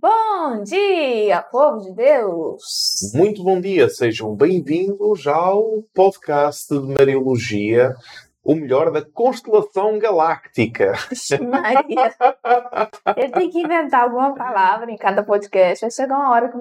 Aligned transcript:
Bom 0.00 0.62
dia, 0.62 1.42
povo 1.50 1.80
de 1.80 1.92
Deus! 1.92 2.62
Muito 3.14 3.42
bom 3.42 3.60
dia, 3.60 3.88
sejam 3.88 4.32
bem-vindos 4.32 5.26
ao 5.26 5.82
podcast 5.92 6.68
de 6.72 6.94
Mariologia, 6.94 7.96
o 8.44 8.54
melhor 8.54 8.92
da 8.92 9.04
constelação 9.04 9.98
galáctica. 9.98 10.92
Maria, 11.42 12.14
eu 13.16 13.32
tenho 13.32 13.50
que 13.50 13.58
inventar 13.58 14.04
alguma 14.04 14.36
palavra 14.36 14.88
em 14.88 14.96
cada 14.96 15.24
podcast. 15.24 15.80
Vai 15.80 15.90
chegar 15.90 16.16
uma 16.16 16.30
hora 16.30 16.48
que 16.48 16.58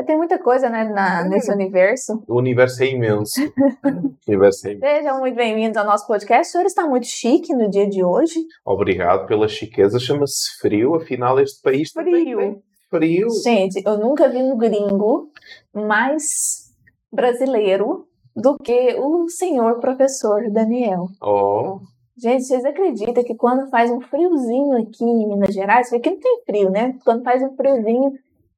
ter 0.00 0.16
muita 0.16 0.38
coisa 0.38 0.70
né, 0.70 0.84
na, 0.84 1.28
nesse 1.28 1.52
universo. 1.52 2.22
O 2.26 2.38
universo 2.38 2.82
é 2.82 2.86
imenso. 2.86 3.40
O 4.26 4.30
universo 4.30 4.68
é 4.68 4.72
imenso. 4.72 4.96
Sejam 4.96 5.18
muito 5.20 5.34
bem-vindos 5.34 5.76
ao 5.76 5.84
nosso 5.84 6.06
podcast. 6.06 6.48
O 6.48 6.52
senhor 6.52 6.66
está 6.66 6.86
muito 6.86 7.06
chique 7.06 7.54
no 7.54 7.68
dia 7.68 7.86
de 7.86 8.02
hoje. 8.02 8.40
Obrigado 8.64 9.26
pela 9.26 9.48
chiqueza, 9.48 9.98
chama-se 9.98 10.56
frio, 10.60 10.94
afinal 10.94 11.38
este 11.38 11.60
país 11.60 11.92
também 11.92 12.22
Frio. 12.24 12.38
tem 12.38 12.62
frio. 12.88 13.28
Gente, 13.42 13.82
eu 13.84 13.98
nunca 13.98 14.28
vi 14.28 14.38
um 14.38 14.56
gringo 14.56 15.30
mais 15.74 16.70
brasileiro 17.12 18.06
do 18.34 18.56
que 18.56 18.94
o 18.98 19.28
senhor 19.28 19.78
professor 19.78 20.48
Daniel. 20.50 21.06
Oh, 21.20 21.80
Gente, 22.16 22.44
vocês 22.44 22.64
acreditam 22.64 23.24
que 23.24 23.34
quando 23.34 23.68
faz 23.68 23.90
um 23.90 24.00
friozinho 24.00 24.76
aqui 24.76 25.04
em 25.04 25.26
Minas 25.26 25.54
Gerais, 25.54 25.92
aqui 25.92 26.10
não 26.10 26.20
tem 26.20 26.42
frio, 26.46 26.70
né? 26.70 26.94
Quando 27.04 27.24
faz 27.24 27.42
um 27.42 27.56
friozinho, 27.56 28.12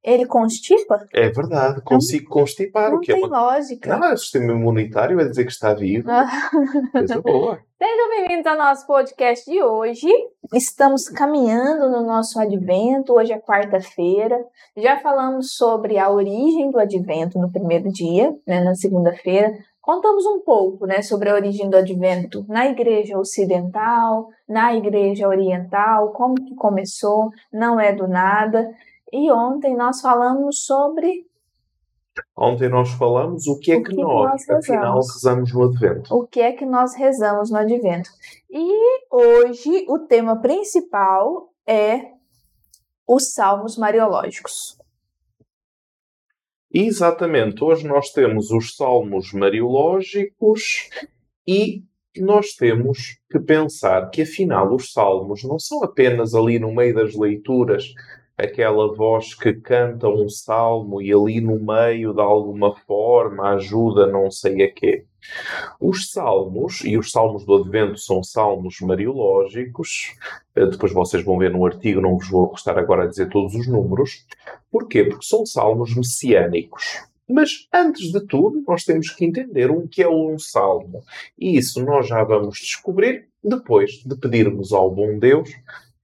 ele 0.04 0.26
constipa? 0.26 1.06
é 1.14 1.30
verdade, 1.30 1.80
consigo 1.80 2.28
constipar, 2.28 2.90
Não 2.90 2.98
o 2.98 3.00
que 3.00 3.10
é 3.10 3.14
tem 3.14 3.24
uma... 3.24 3.40
lógica. 3.40 3.96
Não, 3.96 4.08
é 4.08 4.12
o 4.12 4.16
sistema 4.18 4.52
imunitário 4.52 5.18
é 5.18 5.24
dizer 5.26 5.44
que 5.46 5.50
está 5.52 5.72
vivo, 5.72 6.10
Ah. 6.10 6.28
coisa 6.92 7.20
boa. 7.22 7.58
Sejam 7.82 8.08
bem-vindos 8.10 8.46
ao 8.46 8.56
nosso 8.58 8.86
podcast 8.86 9.50
de 9.50 9.62
hoje. 9.62 10.06
Estamos 10.52 11.08
caminhando 11.08 11.90
no 11.90 12.06
nosso 12.06 12.38
advento. 12.40 13.14
Hoje 13.14 13.32
é 13.32 13.38
quarta-feira. 13.40 14.38
Já 14.76 14.98
falamos 15.00 15.54
sobre 15.54 15.98
a 15.98 16.10
origem 16.10 16.70
do 16.70 16.78
advento 16.78 17.38
no 17.38 17.50
primeiro 17.50 17.90
dia, 17.90 18.34
né, 18.46 18.62
na 18.62 18.74
segunda-feira. 18.74 19.52
Contamos 19.82 20.24
um 20.24 20.40
pouco 20.40 20.86
né, 20.86 21.02
sobre 21.02 21.28
a 21.28 21.34
origem 21.34 21.68
do 21.68 21.76
advento 21.76 22.44
na 22.48 22.66
igreja 22.66 23.18
ocidental, 23.18 24.28
na 24.48 24.74
igreja 24.74 25.28
oriental, 25.28 26.12
como 26.12 26.34
que 26.36 26.54
começou, 26.54 27.28
não 27.52 27.78
é 27.78 27.92
do 27.94 28.08
nada. 28.08 28.66
E 29.16 29.30
ontem 29.30 29.76
nós 29.76 30.00
falamos 30.00 30.64
sobre 30.64 31.24
Ontem 32.36 32.68
nós 32.68 32.90
falamos 32.90 33.46
o 33.46 33.60
que 33.60 33.70
é 33.70 33.76
O 33.76 33.82
que, 33.84 33.90
que 33.90 33.96
nós, 33.96 34.44
nós 34.48 34.50
afinal, 34.50 34.96
rezamos 34.96 35.52
no 35.52 35.62
Advento. 35.64 36.14
o 36.16 36.26
que 36.26 36.40
é 36.40 36.52
que 36.52 36.66
nós 36.66 36.96
rezamos 36.96 37.48
no 37.48 37.56
advento. 37.58 38.10
E 38.50 39.06
hoje 39.08 39.86
o 39.88 40.00
tema 40.00 40.40
principal 40.40 41.52
é 41.64 42.10
os 43.06 43.32
salmos 43.32 43.78
mariológicos. 43.78 44.76
Exatamente, 46.72 47.62
hoje 47.62 47.86
nós 47.86 48.10
temos 48.10 48.50
os 48.50 48.74
salmos 48.74 49.32
mariológicos 49.32 50.90
e 51.46 51.84
nós 52.16 52.54
temos 52.54 53.16
que 53.30 53.38
pensar 53.38 54.10
que 54.10 54.22
afinal 54.22 54.74
os 54.74 54.92
salmos 54.92 55.44
não 55.44 55.58
são 55.58 55.84
apenas 55.84 56.34
ali 56.34 56.58
no 56.58 56.74
meio 56.74 56.94
das 56.96 57.14
leituras 57.14 57.84
aquela 58.36 58.94
voz 58.94 59.34
que 59.34 59.52
canta 59.52 60.08
um 60.08 60.28
salmo 60.28 61.00
e 61.00 61.12
ali 61.12 61.40
no 61.40 61.58
meio 61.58 62.12
de 62.12 62.20
alguma 62.20 62.74
forma 62.86 63.54
ajuda 63.54 64.06
não 64.06 64.30
sei 64.30 64.62
a 64.62 64.72
quê. 64.72 65.04
Os 65.80 66.10
salmos, 66.10 66.82
e 66.84 66.98
os 66.98 67.10
salmos 67.10 67.46
do 67.46 67.54
Advento 67.54 67.98
são 67.98 68.22
salmos 68.22 68.80
mariológicos, 68.82 70.14
eh, 70.54 70.66
depois 70.66 70.92
vocês 70.92 71.24
vão 71.24 71.38
ver 71.38 71.50
no 71.50 71.64
artigo, 71.64 72.00
não 72.00 72.18
vos 72.18 72.28
vou 72.28 72.52
estar 72.54 72.78
agora 72.78 73.04
a 73.04 73.06
dizer 73.06 73.30
todos 73.30 73.54
os 73.54 73.66
números, 73.66 74.26
Porquê? 74.74 75.04
Porque 75.04 75.24
são 75.24 75.46
salmos 75.46 75.94
messiânicos. 75.94 77.04
Mas, 77.30 77.68
antes 77.72 78.10
de 78.10 78.20
tudo, 78.26 78.60
nós 78.66 78.82
temos 78.82 79.08
que 79.08 79.24
entender 79.24 79.70
o 79.70 79.86
que 79.86 80.02
é 80.02 80.08
um 80.08 80.36
salmo. 80.36 81.04
E 81.38 81.56
isso 81.56 81.84
nós 81.84 82.08
já 82.08 82.24
vamos 82.24 82.58
descobrir 82.58 83.28
depois 83.42 84.02
de 84.04 84.16
pedirmos 84.16 84.72
ao 84.72 84.90
bom 84.90 85.16
Deus 85.16 85.48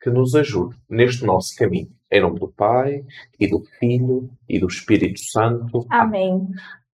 que 0.01 0.09
nos 0.09 0.37
ajude 0.37 0.77
neste 0.89 1.25
nosso 1.25 1.57
caminho. 1.57 1.91
Em 2.13 2.21
nome 2.21 2.41
do 2.41 2.49
Pai, 2.49 3.05
e 3.39 3.47
do 3.47 3.63
Filho, 3.79 4.29
e 4.49 4.59
do 4.59 4.67
Espírito 4.67 5.21
Santo. 5.21 5.87
Amém. 5.89 6.49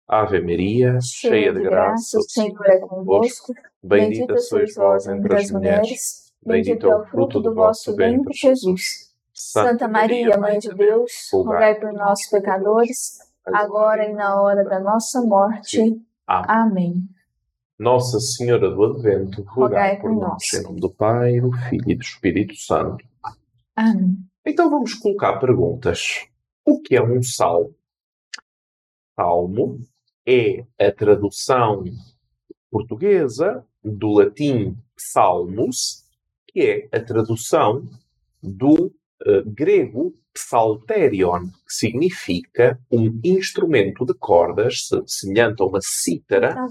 Ave 0.06 0.40
Maria, 0.40 0.98
cheia 1.02 1.52
de 1.52 1.62
graça, 1.62 2.18
o 2.18 2.22
Senhor 2.22 2.66
é 2.66 2.78
convosco. 2.78 3.52
Bendita 3.82 4.36
sois 4.38 4.74
vós 4.74 5.06
entre 5.06 5.34
as 5.34 5.50
mulheres. 5.50 6.32
Bendito 6.44 6.86
é 6.86 6.96
o 6.96 7.04
fruto 7.06 7.40
do 7.40 7.52
vosso 7.54 7.96
ventre, 7.96 8.32
Jesus. 8.32 9.06
Santa 9.32 9.88
Maria, 9.88 10.38
Mãe 10.38 10.58
de 10.58 10.72
Deus, 10.74 11.10
rogai 11.32 11.74
por 11.74 11.92
nós, 11.92 12.28
pecadores, 12.30 13.18
agora 13.44 14.08
e 14.08 14.12
na 14.12 14.40
hora 14.40 14.64
da 14.64 14.80
nossa 14.80 15.20
morte. 15.22 15.80
Amém. 16.26 16.46
Amém. 16.48 17.08
Nossa 17.78 18.18
Senhora 18.20 18.70
do 18.70 18.84
Advento, 18.84 19.42
rogai 19.42 20.00
por 20.00 20.14
nós. 20.14 20.42
Em 20.54 20.62
nome 20.62 20.80
do 20.80 20.90
Pai, 20.90 21.40
do 21.40 21.52
Filho 21.52 21.90
e 21.90 21.94
do 21.94 22.02
Espírito 22.02 22.54
Santo. 22.56 23.04
Amém. 23.74 24.25
Então 24.46 24.70
vamos 24.70 24.94
colocar 24.94 25.40
perguntas. 25.40 26.28
O 26.64 26.80
que 26.80 26.94
é 26.94 27.02
um 27.02 27.20
salmo? 27.20 27.74
Salmo 29.16 29.80
é 30.24 30.64
a 30.78 30.92
tradução 30.92 31.82
portuguesa 32.70 33.66
do 33.82 34.12
latim 34.12 34.76
psalmos, 34.94 36.04
que 36.46 36.60
é 36.60 36.96
a 36.96 37.02
tradução 37.02 37.88
do 38.40 38.94
eh, 39.26 39.42
grego 39.46 40.14
psalterion, 40.32 41.46
que 41.48 41.74
significa 41.74 42.78
um 42.92 43.20
instrumento 43.24 44.04
de 44.06 44.14
cordas 44.14 44.86
se- 44.86 45.02
semelhante 45.06 45.60
a 45.62 45.66
uma 45.66 45.80
cítara. 45.82 46.54
Tá. 46.54 46.66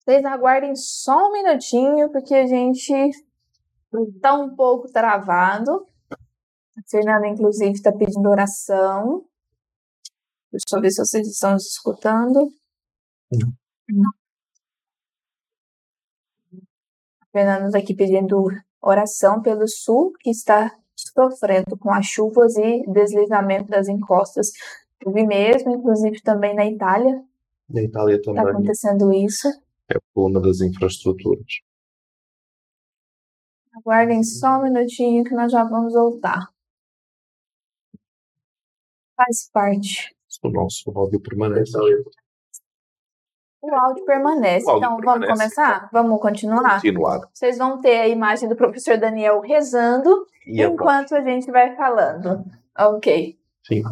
Vocês 0.00 0.24
aguardem 0.24 0.76
só 0.76 1.28
um 1.28 1.32
minutinho, 1.32 2.10
porque 2.12 2.34
a 2.34 2.46
gente 2.46 2.92
tá 4.20 4.34
um 4.34 4.54
pouco 4.54 4.90
travado. 4.90 5.86
A 6.10 6.82
Fernanda, 6.88 7.26
inclusive, 7.26 7.72
está 7.72 7.92
pedindo 7.92 8.28
oração. 8.28 9.24
Deixa 10.50 10.76
eu 10.76 10.80
ver 10.80 10.90
se 10.90 11.04
vocês 11.04 11.26
estão 11.26 11.52
nos 11.52 11.66
escutando. 11.66 12.50
Não. 13.32 13.52
Não. 13.88 14.10
A 17.22 17.26
Fernanda 17.32 17.66
está 17.66 17.78
aqui 17.78 17.94
pedindo 17.94 18.44
oração 18.80 19.42
pelo 19.42 19.66
sul, 19.68 20.12
que 20.20 20.30
está 20.30 20.74
sofrendo 20.94 21.76
com 21.78 21.92
as 21.92 22.06
chuvas 22.06 22.56
e 22.56 22.82
deslizamento 22.90 23.68
das 23.68 23.88
encostas. 23.88 24.48
Eu 25.04 25.12
vi 25.12 25.26
mesmo, 25.26 25.74
inclusive 25.74 26.20
também 26.22 26.54
na 26.54 26.66
Itália, 26.66 27.22
Na 27.68 27.82
Itália 27.82 28.16
está 28.16 28.32
também 28.32 28.52
acontecendo 28.52 29.12
isso. 29.12 29.48
é 29.90 29.96
o 29.96 30.00
problema 30.14 30.46
das 30.46 30.60
infraestruturas. 30.60 31.60
Aguardem 33.76 34.22
só 34.22 34.58
um 34.58 34.62
minutinho 34.62 35.22
que 35.22 35.34
nós 35.34 35.52
já 35.52 35.62
vamos 35.62 35.92
voltar. 35.92 36.48
Faz 39.14 39.50
parte. 39.52 40.16
O 40.42 40.48
nosso 40.48 40.90
áudio 40.94 41.20
permanece. 41.20 41.76
O 43.60 43.74
áudio 43.74 44.04
permanece. 44.04 44.66
O 44.66 44.70
áudio 44.70 44.86
então, 44.86 44.90
vamos 45.02 45.26
permanece. 45.26 45.32
começar? 45.32 45.90
Vamos 45.92 46.20
continuar? 46.20 46.74
Continuar. 46.74 47.28
Vocês 47.32 47.58
vão 47.58 47.80
ter 47.80 47.98
a 47.98 48.08
imagem 48.08 48.48
do 48.48 48.56
professor 48.56 48.96
Daniel 48.96 49.40
rezando 49.40 50.26
E 50.46 50.62
a 50.62 50.68
enquanto 50.68 51.14
a 51.14 51.20
gente 51.20 51.50
vai 51.50 51.74
falando. 51.76 52.44
Ok. 52.78 53.38
Sim. 53.66 53.82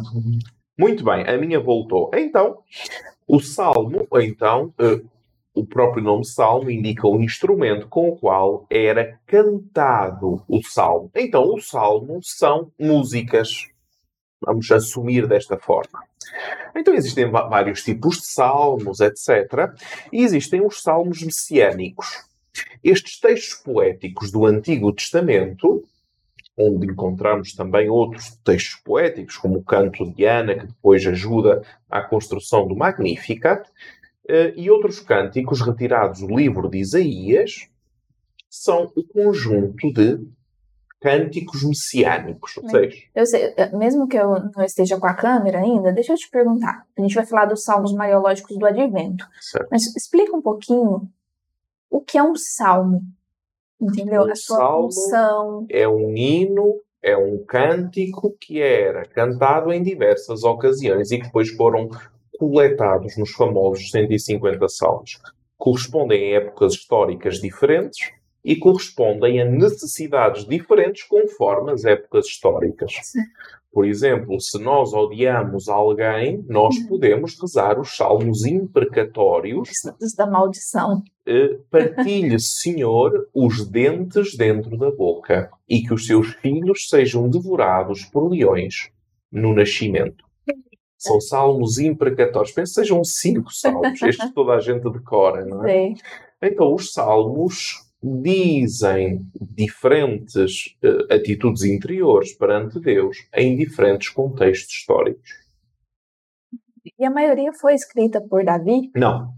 Muito 0.77 1.03
bem, 1.03 1.27
a 1.27 1.37
minha 1.37 1.59
voltou. 1.59 2.09
Então, 2.13 2.59
o 3.27 3.39
salmo, 3.39 4.07
então, 4.13 4.73
eh, 4.79 5.01
o 5.55 5.65
próprio 5.65 6.03
nome 6.03 6.25
salmo 6.25 6.69
indica 6.69 7.07
o 7.07 7.21
instrumento 7.21 7.87
com 7.87 8.09
o 8.09 8.17
qual 8.17 8.67
era 8.69 9.17
cantado 9.25 10.43
o 10.49 10.61
salmo. 10.61 11.09
Então, 11.15 11.53
o 11.53 11.61
salmo 11.61 12.19
são 12.21 12.69
músicas. 12.77 13.69
Vamos 14.45 14.69
assumir 14.69 15.25
desta 15.27 15.57
forma. 15.57 16.03
Então, 16.75 16.93
existem 16.93 17.31
vários 17.31 17.83
tipos 17.83 18.17
de 18.17 18.27
salmos, 18.27 18.99
etc. 18.99 19.73
E 20.11 20.23
existem 20.23 20.63
os 20.63 20.83
salmos 20.83 21.23
messiânicos. 21.23 22.25
Estes 22.83 23.19
textos 23.19 23.55
poéticos 23.55 24.31
do 24.31 24.45
Antigo 24.45 24.91
Testamento 24.91 25.83
onde 26.57 26.87
encontramos 26.87 27.53
também 27.53 27.89
outros 27.89 28.37
textos 28.43 28.75
poéticos, 28.81 29.37
como 29.37 29.57
o 29.57 29.63
Canto 29.63 30.09
de 30.13 30.25
Ana, 30.25 30.55
que 30.55 30.67
depois 30.67 31.05
ajuda 31.05 31.61
à 31.89 32.01
construção 32.01 32.67
do 32.67 32.75
Magnificat, 32.75 33.69
e 34.55 34.69
outros 34.71 34.99
cânticos 34.99 35.61
retirados 35.61 36.21
do 36.21 36.35
livro 36.35 36.69
de 36.69 36.79
Isaías, 36.79 37.69
são 38.49 38.91
o 38.95 39.03
conjunto 39.03 39.91
de 39.93 40.19
cânticos 40.99 41.63
messiânicos. 41.63 42.53
Seja, 42.71 42.97
Eu 43.13 43.25
sei, 43.25 43.53
eh, 43.55 43.77
mesmo 43.77 44.07
que 44.07 44.17
eu 44.17 44.39
não 44.55 44.63
esteja 44.63 44.99
com 44.99 45.05
a 45.05 45.13
câmera 45.13 45.59
ainda, 45.59 45.91
deixa 45.91 46.13
eu 46.13 46.17
te 46.17 46.29
perguntar. 46.31 46.83
A 46.97 47.01
gente 47.01 47.13
vai 47.13 47.25
falar 47.25 47.45
dos 47.45 47.63
salmos 47.63 47.93
mariológicos 47.93 48.57
do 48.57 48.65
Advento. 48.65 49.27
certo? 49.39 49.67
Mas 49.69 49.95
explica 49.95 50.35
um 50.35 50.41
pouquinho 50.41 51.07
o 51.89 52.01
que 52.01 52.17
é 52.17 52.23
um 52.23 52.35
salmo. 52.35 53.01
Entendeu? 53.79 54.23
Um 54.23 54.31
a 54.31 54.35
sua 54.35 54.57
salmo 54.57 54.83
função. 54.83 55.65
é 55.69 55.87
um 55.87 56.15
hino, 56.15 56.79
é 57.03 57.15
um 57.15 57.43
cântico 57.45 58.35
que 58.39 58.59
era 58.59 59.05
cantado 59.05 59.71
em 59.71 59.83
diversas 59.83 60.43
ocasiões 60.43 61.11
e 61.11 61.17
que 61.19 61.25
depois 61.25 61.49
foram 61.49 61.89
coletados 62.37 63.17
nos 63.17 63.31
famosos 63.31 63.91
150 63.91 64.67
salmos. 64.67 65.19
Correspondem 65.57 66.33
a 66.33 66.37
épocas 66.37 66.73
históricas 66.73 67.39
diferentes 67.39 68.11
e 68.43 68.55
correspondem 68.55 69.41
a 69.41 69.45
necessidades 69.45 70.45
diferentes 70.45 71.03
conforme 71.03 71.71
as 71.71 71.83
épocas 71.83 72.27
históricas. 72.27 72.93
Por 73.75 73.85
exemplo, 73.85 74.39
se 74.39 74.57
nós 74.57 74.93
odiamos 74.93 75.67
alguém, 75.67 76.45
nós 76.47 76.77
uhum. 76.77 76.87
podemos 76.87 77.37
rezar 77.37 77.77
os 77.77 77.93
salmos 77.97 78.45
imprecatórios. 78.45 79.69
Da 80.15 80.25
maldição. 80.25 81.03
Eh, 81.25 81.57
partilhe, 81.69 82.39
Senhor, 82.39 83.27
os 83.33 83.67
dentes 83.67 84.37
dentro 84.37 84.77
da 84.77 84.91
boca 84.91 85.49
e 85.67 85.81
que 85.81 85.93
os 85.93 86.05
seus 86.05 86.27
filhos 86.35 86.87
sejam 86.87 87.27
devorados 87.27 88.05
por 88.05 88.29
leões 88.29 88.91
no 89.29 89.53
nascimento. 89.53 90.24
São 90.97 91.19
salmos 91.19 91.77
imprecatórios. 91.77 92.53
Penso 92.53 92.73
que 92.73 92.81
sejam 92.81 93.03
cinco 93.03 93.53
salmos. 93.53 94.01
Estes 94.01 94.33
toda 94.33 94.53
a 94.53 94.59
gente 94.59 94.89
decora, 94.89 95.45
não 95.45 95.65
é? 95.65 95.89
Sim. 95.89 95.95
Então, 96.41 96.73
os 96.73 96.91
salmos 96.93 97.85
dizem 98.01 99.25
diferentes 99.33 100.77
uh, 100.83 101.13
atitudes 101.13 101.63
interiores 101.63 102.33
perante 102.33 102.79
Deus 102.79 103.17
em 103.33 103.55
diferentes 103.55 104.09
contextos 104.09 104.73
históricos. 104.75 105.29
E 106.99 107.05
a 107.05 107.09
maioria 107.09 107.51
foi 107.59 107.73
escrita 107.73 108.21
por 108.21 108.43
Davi? 108.43 108.91
Não. 108.95 109.33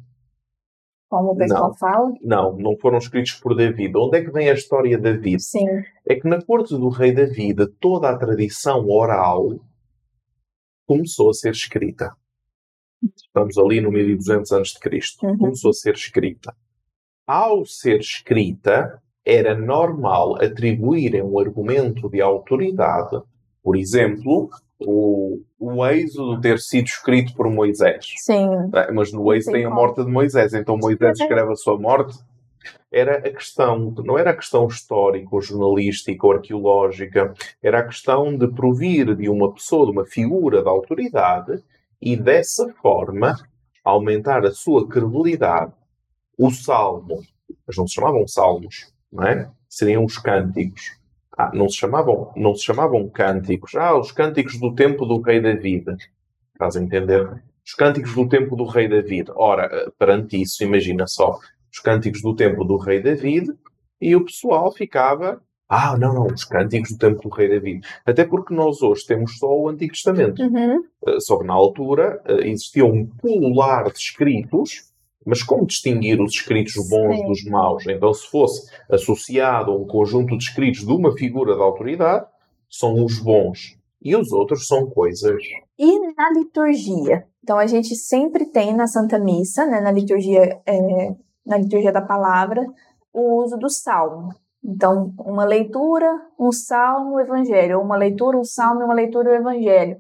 Como 1.09 1.31
o 1.31 1.37
pessoal 1.37 1.69
não. 1.69 1.77
fala? 1.77 2.13
Não, 2.21 2.57
não 2.57 2.77
foram 2.77 2.97
escritos 2.97 3.33
por 3.33 3.55
Davi. 3.55 3.89
Onde 3.95 4.17
é 4.17 4.23
que 4.23 4.31
vem 4.31 4.49
a 4.49 4.53
história 4.53 4.97
de 4.97 5.01
Davi? 5.01 5.39
Sim. 5.39 5.65
É 6.05 6.15
que 6.15 6.27
na 6.27 6.41
corte 6.41 6.77
do 6.77 6.89
rei 6.89 7.13
Davi, 7.13 7.55
toda 7.79 8.09
a 8.09 8.17
tradição 8.17 8.85
oral 8.89 9.57
começou 10.87 11.29
a 11.29 11.33
ser 11.33 11.51
escrita. 11.51 12.11
Estamos 13.15 13.57
ali 13.59 13.79
no 13.79 13.91
1200 13.91 14.51
a.C. 14.51 14.79
Uhum. 15.21 15.37
Começou 15.37 15.69
a 15.69 15.73
ser 15.73 15.93
escrita 15.93 16.55
ao 17.27 17.65
ser 17.65 17.99
escrita, 17.99 19.01
era 19.25 19.53
normal 19.53 20.41
atribuírem 20.41 21.21
um 21.21 21.37
argumento 21.37 22.09
de 22.09 22.21
autoridade, 22.21 23.21
por 23.61 23.75
exemplo, 23.75 24.49
o, 24.79 25.41
o 25.59 25.85
Êxodo 25.85 26.39
ter 26.39 26.57
sido 26.59 26.85
escrito 26.85 27.35
por 27.35 27.49
Moisés. 27.49 28.13
Sim. 28.19 28.47
É, 28.73 28.89
mas 28.93 29.11
no 29.11 29.33
Êxodo 29.33 29.57
tem 29.57 29.65
a 29.65 29.69
morte 29.69 30.05
de 30.05 30.09
Moisés, 30.09 30.53
então 30.53 30.77
Moisés 30.77 31.19
escreve 31.19 31.51
a 31.51 31.55
sua 31.55 31.77
morte. 31.77 32.17
Era 32.91 33.17
a 33.17 33.21
questão, 33.21 33.93
não 34.05 34.17
era 34.17 34.31
a 34.31 34.35
questão 34.35 34.67
histórica, 34.67 35.27
ou 35.31 35.41
jornalística, 35.41 36.25
ou 36.25 36.33
arqueológica, 36.33 37.33
era 37.61 37.79
a 37.79 37.85
questão 37.85 38.37
de 38.37 38.47
provir 38.47 39.15
de 39.15 39.29
uma 39.29 39.53
pessoa, 39.53 39.85
de 39.85 39.91
uma 39.91 40.05
figura 40.05 40.61
de 40.61 40.69
autoridade, 40.69 41.63
e 42.01 42.15
dessa 42.15 42.71
forma 42.81 43.35
aumentar 43.83 44.45
a 44.45 44.51
sua 44.51 44.87
credibilidade 44.87 45.73
o 46.37 46.51
salmo, 46.51 47.23
mas 47.65 47.75
não 47.75 47.87
se 47.87 47.95
chamavam 47.95 48.27
salmos, 48.27 48.93
não 49.11 49.23
é? 49.25 49.49
Seriam 49.67 50.05
os 50.05 50.17
cânticos. 50.17 50.97
Ah, 51.35 51.51
não 51.53 51.67
se 51.67 51.77
chamavam, 51.77 52.31
não 52.35 52.53
se 52.53 52.63
chamavam 52.63 53.09
cânticos. 53.09 53.75
Ah, 53.75 53.97
os 53.97 54.11
cânticos 54.11 54.59
do 54.59 54.73
tempo 54.73 55.05
do 55.05 55.19
rei 55.19 55.41
David. 55.41 55.97
Estás 56.53 56.75
a 56.75 56.81
entender? 56.81 57.43
Os 57.65 57.73
cânticos 57.73 58.13
do 58.13 58.29
tempo 58.29 58.55
do 58.55 58.65
rei 58.65 58.87
David. 58.87 59.31
Ora, 59.35 59.91
perante 59.97 60.41
isso, 60.41 60.63
imagina 60.63 61.05
só, 61.07 61.39
os 61.77 61.79
cânticos 61.79 62.21
do 62.21 62.35
tempo 62.35 62.63
do 62.63 62.77
rei 62.77 63.01
David 63.01 63.53
e 64.01 64.15
o 64.15 64.25
pessoal 64.25 64.71
ficava 64.71 65.41
ah, 65.69 65.97
não, 65.97 66.13
não, 66.13 66.27
os 66.27 66.45
cânticos 66.45 66.91
do 66.91 66.97
tempo 66.97 67.21
do 67.21 67.29
rei 67.29 67.49
David. 67.49 67.85
Até 68.05 68.23
porque 68.23 68.53
nós 68.53 68.81
hoje 68.81 69.05
temos 69.05 69.37
só 69.37 69.47
o 69.47 69.67
Antigo 69.67 69.91
Testamento. 69.91 70.41
Uhum. 70.41 70.77
Uh, 71.05 71.19
só 71.19 71.37
que 71.37 71.45
na 71.45 71.53
altura 71.53 72.21
uh, 72.25 72.39
existia 72.45 72.85
um 72.85 73.05
pulular 73.05 73.91
de 73.91 73.99
escritos 73.99 74.87
mas 75.25 75.43
como 75.43 75.65
distinguir 75.65 76.21
os 76.21 76.31
escritos 76.31 76.73
bons 76.87 77.17
Sim. 77.17 77.27
dos 77.27 77.43
maus? 77.43 77.85
Então, 77.85 78.13
se 78.13 78.25
fosse 78.29 78.71
associado 78.89 79.71
a 79.71 79.75
um 79.75 79.85
conjunto 79.85 80.37
de 80.37 80.43
escritos 80.45 80.85
de 80.85 80.91
uma 80.93 81.11
figura 81.17 81.53
de 81.53 81.61
autoridade, 81.61 82.25
são 82.69 83.03
os 83.03 83.19
bons. 83.19 83.77
E 84.01 84.15
os 84.15 84.31
outros 84.31 84.65
são 84.65 84.89
coisas. 84.89 85.43
E 85.77 85.99
na 86.15 86.31
liturgia? 86.31 87.25
Então, 87.43 87.57
a 87.57 87.67
gente 87.67 87.93
sempre 87.93 88.45
tem 88.45 88.73
na 88.73 88.87
Santa 88.87 89.19
Missa, 89.19 89.65
né, 89.65 89.81
na, 89.81 89.91
liturgia, 89.91 90.61
é, 90.65 91.15
na 91.47 91.57
liturgia 91.57 91.91
da 91.91 92.01
palavra, 92.01 92.65
o 93.13 93.41
uso 93.41 93.57
do 93.57 93.69
salmo. 93.69 94.29
Então, 94.63 95.13
uma 95.19 95.45
leitura, 95.45 96.21
um 96.37 96.51
salmo, 96.51 97.15
o 97.15 97.19
evangelho. 97.19 97.79
Uma 97.79 97.95
leitura, 97.95 98.37
um 98.37 98.43
salmo 98.43 98.81
e 98.81 98.83
uma 98.83 98.93
leitura, 98.93 99.31
o 99.31 99.35
evangelho. 99.35 99.97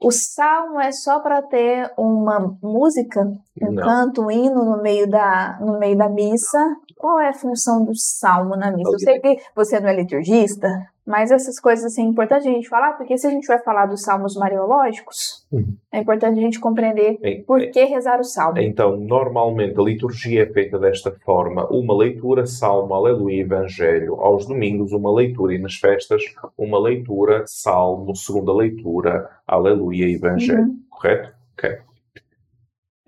O 0.00 0.10
salmo 0.10 0.80
é 0.80 0.92
só 0.92 1.20
para 1.20 1.42
ter 1.42 1.90
uma 1.96 2.56
música, 2.62 3.20
um 3.62 3.72
Não. 3.72 3.82
canto, 3.82 4.22
um 4.22 4.30
hino 4.30 4.64
no 4.64 4.82
meio 4.82 5.08
da, 5.08 5.58
no 5.60 5.78
meio 5.78 5.96
da 5.96 6.08
missa. 6.08 6.58
Qual 6.96 7.20
é 7.20 7.28
a 7.28 7.34
função 7.34 7.84
do 7.84 7.94
salmo 7.94 8.56
na 8.56 8.72
missa? 8.72 8.90
Eu 8.90 8.98
sei 8.98 9.20
que 9.20 9.38
você 9.54 9.78
não 9.78 9.88
é 9.88 9.94
liturgista, 9.94 10.68
mas 11.06 11.30
essas 11.30 11.60
coisas 11.60 11.84
assim, 11.84 12.06
é 12.06 12.08
importante 12.08 12.48
a 12.48 12.50
gente 12.50 12.68
falar, 12.68 12.94
porque 12.94 13.18
se 13.18 13.26
a 13.26 13.30
gente 13.30 13.46
vai 13.46 13.58
falar 13.58 13.84
dos 13.84 14.02
salmos 14.02 14.34
mariológicos, 14.34 15.46
uhum. 15.52 15.76
é 15.92 16.00
importante 16.00 16.38
a 16.38 16.42
gente 16.42 16.58
compreender 16.58 17.18
é, 17.22 17.42
por 17.46 17.60
que 17.70 17.84
rezar 17.84 18.18
o 18.18 18.24
salmo. 18.24 18.58
Então, 18.58 18.96
normalmente 18.96 19.78
a 19.78 19.82
liturgia 19.82 20.42
é 20.42 20.46
feita 20.46 20.78
desta 20.78 21.12
forma: 21.24 21.66
uma 21.68 21.94
leitura, 21.94 22.46
salmo, 22.46 22.94
aleluia, 22.94 23.42
evangelho. 23.42 24.14
Aos 24.14 24.46
domingos, 24.46 24.90
uma 24.92 25.12
leitura 25.12 25.54
e 25.54 25.58
nas 25.58 25.74
festas, 25.74 26.22
uma 26.56 26.80
leitura, 26.80 27.44
salmo, 27.46 28.16
segunda 28.16 28.54
leitura, 28.54 29.28
aleluia, 29.46 30.08
evangelho. 30.08 30.62
Uhum. 30.62 30.80
Correto? 30.88 31.30
Ok. 31.52 31.78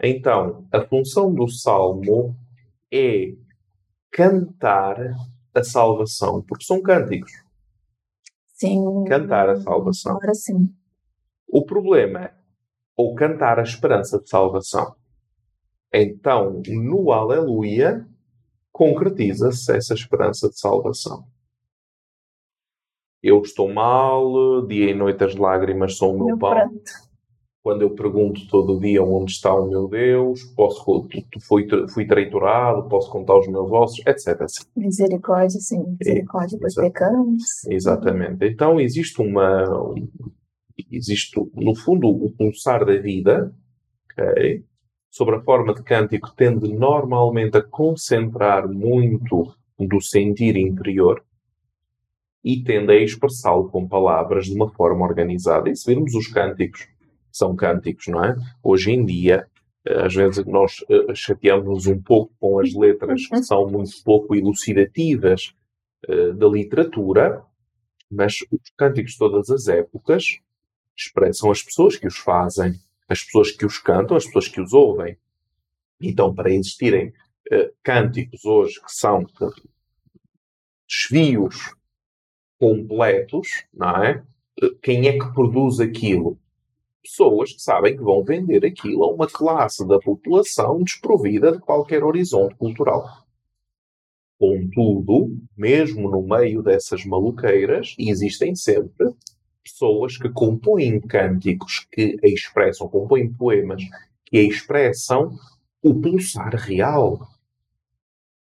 Então, 0.01 0.65
a 0.73 0.83
função 0.83 1.35
do 1.35 1.49
salmo 1.49 2.37
é 2.93 3.33
cantar 4.11 4.97
a 5.55 5.65
salvação, 5.65 6.43
porque 6.43 6.65
são 6.65 6.83
cânticos. 6.83 7.33
Sim. 8.55 9.05
Cantar 9.07 9.49
a 9.49 9.61
salvação. 9.61 10.17
Agora 10.17 10.35
sim. 10.35 10.75
O 11.47 11.65
problema 11.65 12.25
é 12.25 12.39
ou 12.97 13.15
cantar 13.15 13.61
a 13.61 13.63
esperança 13.63 14.19
de 14.21 14.29
salvação. 14.29 14.97
Então, 15.95 16.61
no 16.67 17.13
Aleluia, 17.13 18.05
concretiza-se 18.73 19.73
essa 19.77 19.95
esperança 19.95 20.49
de 20.49 20.59
salvação. 20.59 21.25
Eu 23.23 23.41
estou 23.41 23.73
mal, 23.73 24.67
dia 24.67 24.91
e 24.91 24.95
noite 24.95 25.23
as 25.23 25.37
lágrimas 25.37 25.97
são 25.97 26.17
o 26.17 26.25
meu, 26.25 26.39
pão. 26.39 26.71
Quando 27.63 27.83
eu 27.83 27.91
pergunto 27.91 28.47
todo 28.49 28.79
dia 28.81 29.03
onde 29.03 29.33
está 29.33 29.53
o 29.55 29.69
meu 29.69 29.89
Deus, 29.89 30.43
posso, 30.57 30.85
fui, 31.43 31.67
fui 31.93 32.07
traitorado, 32.07 32.89
posso 32.89 33.11
contar 33.11 33.39
os 33.39 33.49
meus 33.49 33.71
ossos, 33.71 34.03
etc. 34.07 34.47
Misericórdia, 34.77 35.61
sim, 35.61 35.97
misericórdia, 35.99 36.59
pois 36.61 36.75
pecamos. 36.75 37.43
Exatamente. 37.69 38.47
Então 38.47 38.81
existe 38.81 39.21
uma. 39.21 39.65
Existe, 40.91 41.39
no 41.55 41.75
fundo, 41.75 42.09
o 42.09 42.31
pulsar 42.31 42.87
da 42.87 42.97
vida, 42.97 43.53
okay, 44.13 44.65
sobre 45.11 45.37
a 45.37 45.41
forma 45.43 45.75
de 45.75 45.83
cântico, 45.83 46.33
tende 46.37 46.73
normalmente 46.73 47.59
a 47.59 47.63
concentrar 47.63 48.69
muito 48.69 49.53
do 49.79 50.01
sentir 50.01 50.57
interior 50.57 51.23
e 52.45 52.63
tende 52.63 52.93
a 52.93 53.03
expressá-lo 53.03 53.69
com 53.69 53.89
palavras 53.89 54.47
de 54.47 54.55
uma 54.55 54.71
forma 54.73 55.05
organizada. 55.05 55.69
E 55.69 55.77
se 55.77 55.93
virmos 55.93 56.15
os 56.15 56.29
cânticos 56.29 56.89
são 57.33 57.55
cânticos, 57.55 58.07
não 58.09 58.25
é? 58.25 58.37
Hoje 58.63 58.93
em 58.93 59.05
dia, 59.05 59.47
eh, 59.85 60.05
às 60.05 60.15
vezes 60.15 60.45
nós 60.45 60.81
uh, 60.83 61.15
chateamos-nos 61.15 61.87
um 61.87 62.01
pouco 62.01 62.33
com 62.39 62.59
as 62.59 62.75
letras 62.75 63.27
que 63.27 63.43
são 63.43 63.69
muito 63.69 64.03
pouco 64.05 64.35
elucidativas 64.35 65.55
uh, 66.09 66.35
da 66.35 66.47
literatura, 66.47 67.43
mas 68.11 68.39
os 68.51 68.71
cânticos 68.77 69.13
de 69.13 69.19
todas 69.19 69.51
as 69.51 69.69
épocas 69.69 70.39
expressam 70.97 71.51
as 71.51 71.63
pessoas 71.63 71.97
que 71.97 72.07
os 72.07 72.19
fazem, 72.19 72.75
as 73.09 73.23
pessoas 73.23 73.51
que 73.53 73.65
os 73.65 73.79
cantam, 73.79 74.17
as 74.17 74.27
pessoas 74.27 74.49
que 74.49 74.61
os 74.61 74.73
ouvem. 74.73 75.17
Então, 76.01 76.35
para 76.35 76.53
existirem 76.53 77.13
cânticos 77.83 78.45
hoje 78.45 78.75
que 78.75 78.93
são 78.93 79.27
desvios 80.87 81.75
completos, 82.59 83.49
não 83.73 84.05
é? 84.05 84.23
Quem 84.83 85.09
é 85.09 85.13
que 85.13 85.33
produz 85.33 85.81
aquilo? 85.81 86.39
Pessoas 87.09 87.55
que 87.55 87.63
sabem 87.63 87.97
que 87.97 88.03
vão 88.03 88.23
vender 88.23 88.65
aquilo 88.67 89.03
a 89.03 89.11
uma 89.11 89.27
classe 89.27 89.87
da 89.89 89.99
população 89.99 90.83
desprovida 90.83 91.53
de 91.53 91.59
qualquer 91.59 92.05
horizonte 92.05 92.55
cultural. 92.57 93.27
Contudo, 94.39 95.35
mesmo 95.57 96.11
no 96.11 96.23
meio 96.23 96.63
dessas 96.63 97.05
maluqueiras, 97.07 97.95
existem 97.99 98.55
sempre 98.55 99.09
pessoas 99.65 100.19
que 100.19 100.29
compõem 100.29 101.01
cânticos 101.01 101.87
que 101.91 102.17
expressam, 102.23 102.89
compõem 102.89 103.33
poemas 103.33 103.83
que 104.27 104.39
expressam 104.41 105.33
o 105.83 105.95
pulsar 105.95 106.55
real 106.55 107.27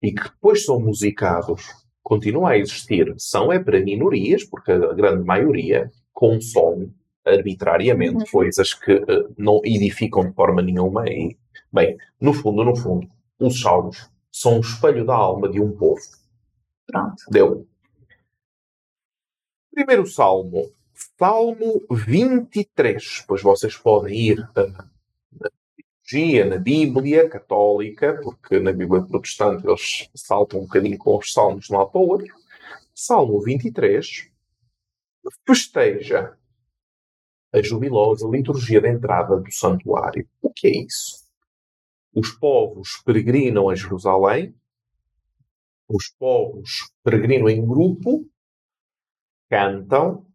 e 0.01 0.13
que 0.13 0.23
depois 0.23 0.65
são 0.65 0.81
musicados 0.81 1.67
continua 2.03 2.51
a 2.51 2.59
existir. 2.59 3.13
São 3.17 3.53
é 3.53 3.59
para 3.59 3.81
minorias, 3.81 4.45
porque 4.45 4.71
a 4.71 4.93
grande 4.93 5.25
maioria 5.25 5.91
consome 6.13 6.93
arbitrariamente 7.25 8.17
uhum. 8.17 8.31
coisas 8.31 8.75
que 8.75 8.93
uh, 8.93 9.35
não 9.37 9.61
edificam 9.65 10.29
de 10.29 10.35
forma 10.35 10.61
nenhuma. 10.61 11.07
E, 11.09 11.37
bem, 11.73 11.97
no 12.21 12.33
fundo, 12.33 12.65
no 12.65 12.77
fundo, 12.77 13.09
os 13.39 13.61
salmos 13.61 14.11
são 14.31 14.57
um 14.57 14.61
espelho 14.61 15.05
da 15.05 15.15
alma 15.15 15.49
de 15.49 15.61
um 15.61 15.73
povo. 15.73 16.03
Pronto. 16.87 17.23
Deu. 17.31 17.67
Primeiro 19.73 20.07
salmo, 20.07 20.71
Salmo 21.19 21.85
23. 21.91 23.25
Pois 23.27 23.43
vocês 23.43 23.77
podem 23.77 24.15
ir 24.15 24.41
uh, 24.41 24.95
na 26.49 26.59
Bíblia 26.59 27.29
católica, 27.29 28.21
porque 28.23 28.61
na 28.61 28.73
Bíblia 28.73 29.03
protestante 29.03 29.67
eles 29.67 30.09
saltam 30.15 30.61
um 30.61 30.63
bocadinho 30.65 30.99
com 30.99 31.19
os 31.19 31.33
salmos 31.33 31.67
de 31.67 31.73
um 31.73 31.79
lado 31.79 31.91
para 31.91 32.01
o 32.01 32.09
outro. 32.09 32.35
Salmo 32.95 33.41
23 33.41 34.31
festeja 35.47 36.37
a 37.55 37.63
jubilosa 37.63 38.29
liturgia 38.29 38.81
de 38.81 38.89
entrada 38.89 39.37
do 39.37 39.53
santuário. 39.53 40.27
O 40.43 40.51
que 40.51 40.67
é 40.67 40.85
isso? 40.85 41.23
Os 42.13 42.31
povos 42.33 43.01
peregrinam 43.05 43.69
a 43.69 43.77
Jerusalém, 43.77 44.53
os 45.89 46.09
povos 46.09 46.91
peregrinam 47.05 47.49
em 47.49 47.65
grupo, 47.65 48.27
cantam, 49.49 50.27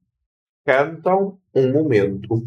cantam 0.65 1.37
um 1.53 1.73
momento 1.73 2.41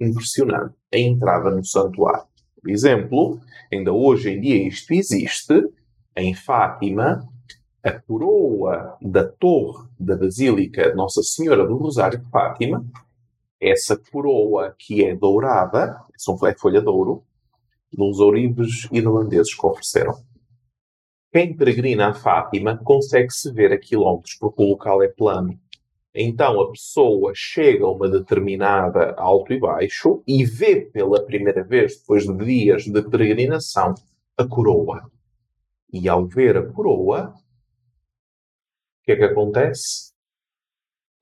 impressionante, 0.00 0.74
a 0.92 0.98
entrada 0.98 1.50
no 1.50 1.64
santuário. 1.64 2.26
Por 2.62 2.70
exemplo, 2.70 3.38
ainda 3.70 3.92
hoje 3.92 4.30
em 4.30 4.40
dia 4.40 4.66
isto 4.66 4.94
existe, 4.94 5.68
em 6.16 6.32
Fátima, 6.32 7.28
a 7.82 7.92
coroa 7.92 8.96
da 9.02 9.28
torre 9.28 9.86
da 10.00 10.16
Basílica 10.16 10.94
Nossa 10.94 11.22
Senhora 11.22 11.66
do 11.66 11.76
Rosário 11.76 12.18
de 12.18 12.30
Fátima, 12.30 12.82
essa 13.68 13.96
coroa 13.96 14.74
que 14.78 15.04
é 15.04 15.14
dourada, 15.14 16.00
é 16.46 16.54
folha 16.54 16.80
de 16.80 16.88
ouro, 16.88 17.24
uns 17.98 18.18
ourives 18.18 18.88
irlandeses 18.92 19.54
que 19.54 19.66
ofereceram. 19.66 20.14
Quem 21.32 21.56
peregrina 21.56 22.08
a 22.08 22.14
Fátima 22.14 22.76
consegue-se 22.76 23.52
ver 23.52 23.72
a 23.72 23.78
quilómetros, 23.78 24.36
porque 24.38 24.62
o 24.62 24.68
local 24.68 25.02
é 25.02 25.08
plano. 25.08 25.58
Então 26.14 26.60
a 26.60 26.70
pessoa 26.70 27.32
chega 27.34 27.84
a 27.84 27.90
uma 27.90 28.08
determinada 28.08 29.14
alto 29.16 29.52
e 29.52 29.58
baixo 29.58 30.22
e 30.28 30.44
vê 30.44 30.80
pela 30.80 31.24
primeira 31.24 31.64
vez, 31.64 31.98
depois 31.98 32.24
de 32.24 32.36
dias 32.44 32.84
de 32.84 33.02
peregrinação, 33.02 33.94
a 34.36 34.46
coroa. 34.46 35.10
E 35.92 36.08
ao 36.08 36.24
ver 36.24 36.56
a 36.56 36.72
coroa, 36.72 37.34
o 37.34 39.04
que 39.04 39.12
é 39.12 39.16
que 39.16 39.24
acontece? 39.24 40.13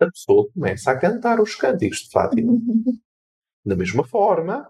A 0.02 0.10
pessoa 0.10 0.48
começa 0.52 0.90
a 0.90 0.98
cantar 0.98 1.40
os 1.40 1.54
cânticos 1.54 1.98
de 1.98 2.10
Fátima. 2.10 2.52
Da 3.64 3.76
mesma 3.76 4.02
forma, 4.02 4.68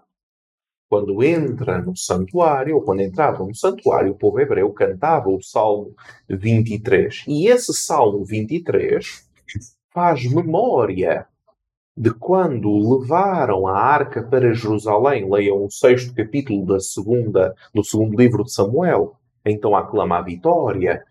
quando 0.87 1.23
entra 1.23 1.81
no 1.81 1.97
santuário, 1.97 2.75
ou 2.75 2.83
quando 2.83 2.99
entrava 2.99 3.43
no 3.43 3.55
santuário, 3.55 4.11
o 4.11 4.15
povo 4.15 4.39
hebreu 4.39 4.71
cantava 4.71 5.29
o 5.29 5.41
Salmo 5.41 5.95
23. 6.29 7.23
E 7.27 7.47
esse 7.47 7.73
Salmo 7.73 8.23
23 8.23 9.27
faz 9.91 10.31
memória 10.31 11.25
de 11.97 12.11
quando 12.11 12.99
levaram 12.99 13.67
a 13.67 13.75
arca 13.75 14.21
para 14.21 14.53
Jerusalém. 14.53 15.27
Leiam 15.27 15.65
o 15.65 15.71
sexto 15.71 16.13
capítulo 16.13 16.65
da 16.65 16.79
segunda, 16.79 17.55
do 17.73 17.83
segundo 17.83 18.15
livro 18.15 18.43
de 18.43 18.53
Samuel. 18.53 19.15
Então 19.45 19.75
aclama 19.75 20.19
a 20.19 20.21
vitória, 20.21 21.03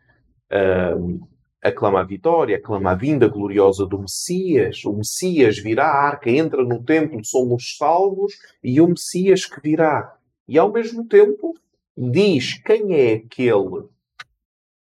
uh, 0.52 1.28
aclama 1.62 2.00
a 2.00 2.04
vitória, 2.04 2.56
aclama 2.56 2.90
a 2.90 2.94
vinda 2.94 3.28
gloriosa 3.28 3.86
do 3.86 4.00
Messias. 4.00 4.84
O 4.84 4.94
Messias 4.94 5.58
virá, 5.58 5.86
a 5.86 6.06
arca 6.08 6.30
entra 6.30 6.64
no 6.64 6.82
templo, 6.82 7.24
somos 7.24 7.76
salvos, 7.76 8.34
e 8.62 8.80
o 8.80 8.88
Messias 8.88 9.46
que 9.46 9.60
virá. 9.60 10.16
E 10.48 10.58
ao 10.58 10.72
mesmo 10.72 11.06
tempo 11.06 11.54
diz 11.96 12.60
quem 12.62 12.94
é 12.94 13.14
aquele 13.14 13.84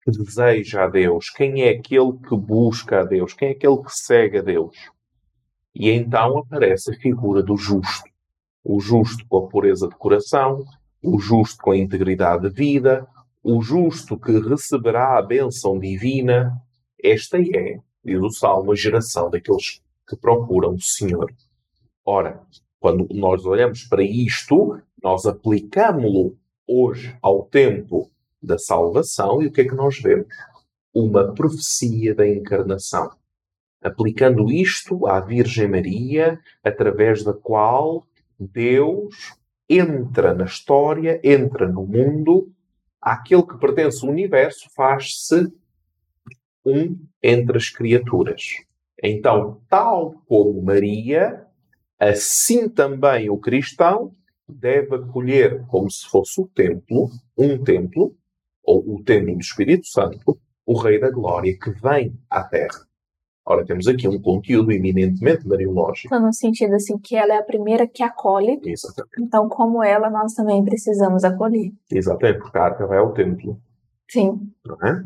que 0.03 0.11
deseja 0.11 0.85
a 0.85 0.89
Deus, 0.89 1.29
quem 1.29 1.63
é 1.63 1.71
aquele 1.71 2.13
que 2.27 2.37
busca 2.37 3.01
a 3.01 3.05
Deus, 3.05 3.35
quem 3.35 3.49
é 3.49 3.53
aquele 3.53 3.83
que 3.83 3.93
segue 3.93 4.39
a 4.39 4.43
Deus. 4.43 4.77
E 5.75 5.91
então 5.91 6.39
aparece 6.39 6.93
a 6.93 6.99
figura 6.99 7.43
do 7.43 7.57
justo. 7.57 8.09
O 8.65 8.81
justo 8.81 9.25
com 9.29 9.39
a 9.45 9.49
pureza 9.49 9.89
de 9.89 9.95
coração, 9.97 10.65
o 11.03 11.19
justo 11.19 11.63
com 11.63 11.73
a 11.73 11.77
integridade 11.77 12.49
de 12.49 12.55
vida, 12.55 13.07
o 13.43 13.63
justo 13.63 14.19
que 14.19 14.33
receberá 14.33 15.19
a 15.19 15.23
bênção 15.23 15.79
divina. 15.79 16.53
Esta 17.03 17.39
é, 17.39 17.81
diz 18.05 18.21
o 18.21 18.31
Salmo, 18.31 18.73
a 18.73 18.77
geração 18.77 19.31
daqueles 19.31 19.81
que 20.09 20.17
procuram 20.17 20.75
o 20.75 20.81
Senhor. 20.81 21.33
Ora, 22.05 22.43
quando 22.79 23.07
nós 23.11 23.45
olhamos 23.45 23.85
para 23.85 24.03
isto, 24.03 24.79
nós 25.03 25.27
aplicamos-lo 25.27 26.37
hoje 26.67 27.17
ao 27.23 27.45
tempo 27.45 28.11
da 28.43 28.59
salvação 28.59 29.43
e 29.43 29.47
o 29.47 29.53
que 29.53 29.63
é 29.63 29.65
que 29.65 29.75
nós 29.75 29.99
vemos? 30.01 30.27
Uma 30.95 31.33
profecia 31.35 32.15
da 32.15 32.27
encarnação. 32.27 33.11
Aplicando 33.83 34.51
isto 34.51 35.07
à 35.07 35.21
Virgem 35.21 35.69
Maria, 35.69 36.39
através 36.65 37.23
da 37.23 37.33
qual 37.33 38.05
Deus 38.39 39.35
entra 39.69 40.35
na 40.35 40.45
história, 40.45 41.21
entra 41.23 41.69
no 41.69 41.87
mundo, 41.87 42.51
aquele 43.01 43.43
que 43.43 43.59
pertence 43.59 44.05
ao 44.05 44.11
universo 44.11 44.69
faz-se 44.75 45.53
um 46.65 46.97
entre 47.23 47.57
as 47.57 47.69
criaturas. 47.69 48.43
Então, 49.03 49.61
tal 49.69 50.23
como 50.27 50.63
Maria, 50.63 51.47
assim 51.99 52.69
também 52.69 53.31
o 53.31 53.39
cristão 53.39 54.15
deve 54.49 54.95
acolher 54.97 55.65
como 55.69 55.91
se 55.91 56.07
fosse 56.09 56.41
o 56.41 56.49
templo, 56.49 57.09
um 57.39 57.63
templo, 57.63 58.15
ou 58.63 58.97
o 58.97 59.03
templo 59.03 59.35
do 59.35 59.41
Espírito 59.41 59.87
Santo, 59.87 60.39
o 60.67 60.79
Rei 60.79 61.01
da 61.01 61.11
Glória 61.11 61.57
que 61.59 61.71
vem 61.71 62.19
à 62.29 62.45
Terra. 62.45 62.87
Ora, 63.47 63.65
temos 63.65 63.89
aqui 63.89 64.07
um 64.07 64.21
conteúdo 64.21 64.71
eminentemente 64.71 65.49
mariológico. 65.49 66.07
Então, 66.07 66.25
no 66.25 66.33
sentido 66.33 66.75
assim, 66.75 66.99
que 66.99 67.17
ela 67.17 67.35
é 67.35 67.39
a 67.39 67.43
primeira 67.43 67.89
que 67.89 68.03
acolhe. 68.03 68.61
Exatamente. 68.65 69.21
Então, 69.21 69.49
como 69.49 69.83
ela, 69.83 70.11
nós 70.11 70.35
também 70.35 70.63
precisamos 70.63 71.25
acolher. 71.25 71.73
Exatamente, 71.91 72.39
porque 72.39 72.59
a 72.59 72.63
arca 72.63 72.87
vai 72.87 72.99
ao 72.99 73.13
templo. 73.13 73.61
Sim. 74.09 74.53
Não 74.65 74.77
é? 74.87 75.05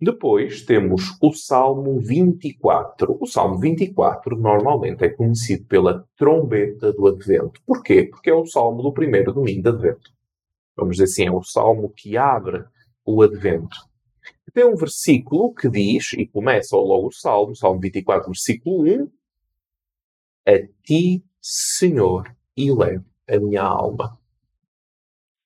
Depois 0.00 0.62
temos 0.62 1.16
o 1.20 1.32
Salmo 1.32 1.98
24. 1.98 3.18
O 3.20 3.26
Salmo 3.26 3.58
24 3.58 4.36
normalmente 4.36 5.04
é 5.04 5.08
conhecido 5.08 5.64
pela 5.66 6.06
trombeta 6.16 6.92
do 6.92 7.06
Advento. 7.06 7.60
Porquê? 7.66 8.04
Porque 8.04 8.30
é 8.30 8.34
o 8.34 8.46
salmo 8.46 8.82
do 8.82 8.92
primeiro 8.92 9.32
domingo 9.32 9.62
de 9.62 9.68
Advento 9.68 10.18
vamos 10.78 10.96
dizer 10.96 11.04
assim, 11.04 11.26
é 11.26 11.32
o 11.32 11.42
salmo 11.42 11.90
que 11.90 12.16
abre 12.16 12.64
o 13.04 13.20
advento. 13.22 13.76
Tem 14.54 14.64
um 14.64 14.76
versículo 14.76 15.52
que 15.52 15.68
diz, 15.68 16.12
e 16.12 16.26
começa 16.26 16.76
logo 16.76 17.08
o 17.08 17.12
salmo, 17.12 17.54
Salmo 17.54 17.80
24, 17.80 18.28
versículo 18.28 18.84
1, 18.84 19.10
A 20.46 20.66
ti, 20.84 21.24
Senhor, 21.40 22.34
elevo 22.56 23.04
a 23.28 23.38
minha 23.38 23.62
alma. 23.62 24.18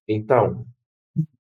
Então, 0.07 0.67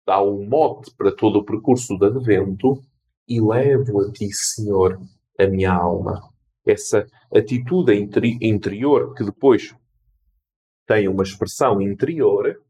dá 0.06 0.22
um 0.22 0.46
mote 0.48 0.94
para 0.94 1.14
todo 1.14 1.40
o 1.40 1.44
percurso 1.44 1.96
do 1.96 2.06
advento, 2.06 2.82
elevo 3.30 4.00
a 4.00 4.12
ti, 4.12 4.28
Senhor, 4.32 5.00
a 5.38 5.46
minha 5.46 5.72
alma. 5.72 6.20
Essa 6.66 7.06
atitude 7.34 7.94
interior 8.40 9.14
que 9.14 9.24
depois 9.24 9.74
tem 10.86 11.08
uma 11.08 11.22
expressão 11.22 11.80
interior, 11.80 12.60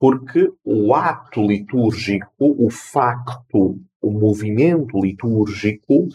porque 0.00 0.50
o 0.64 0.94
ato 0.94 1.42
litúrgico, 1.42 2.26
o 2.38 2.70
facto, 2.70 3.78
o 4.00 4.10
movimento 4.10 4.98
litúrgico 4.98 6.08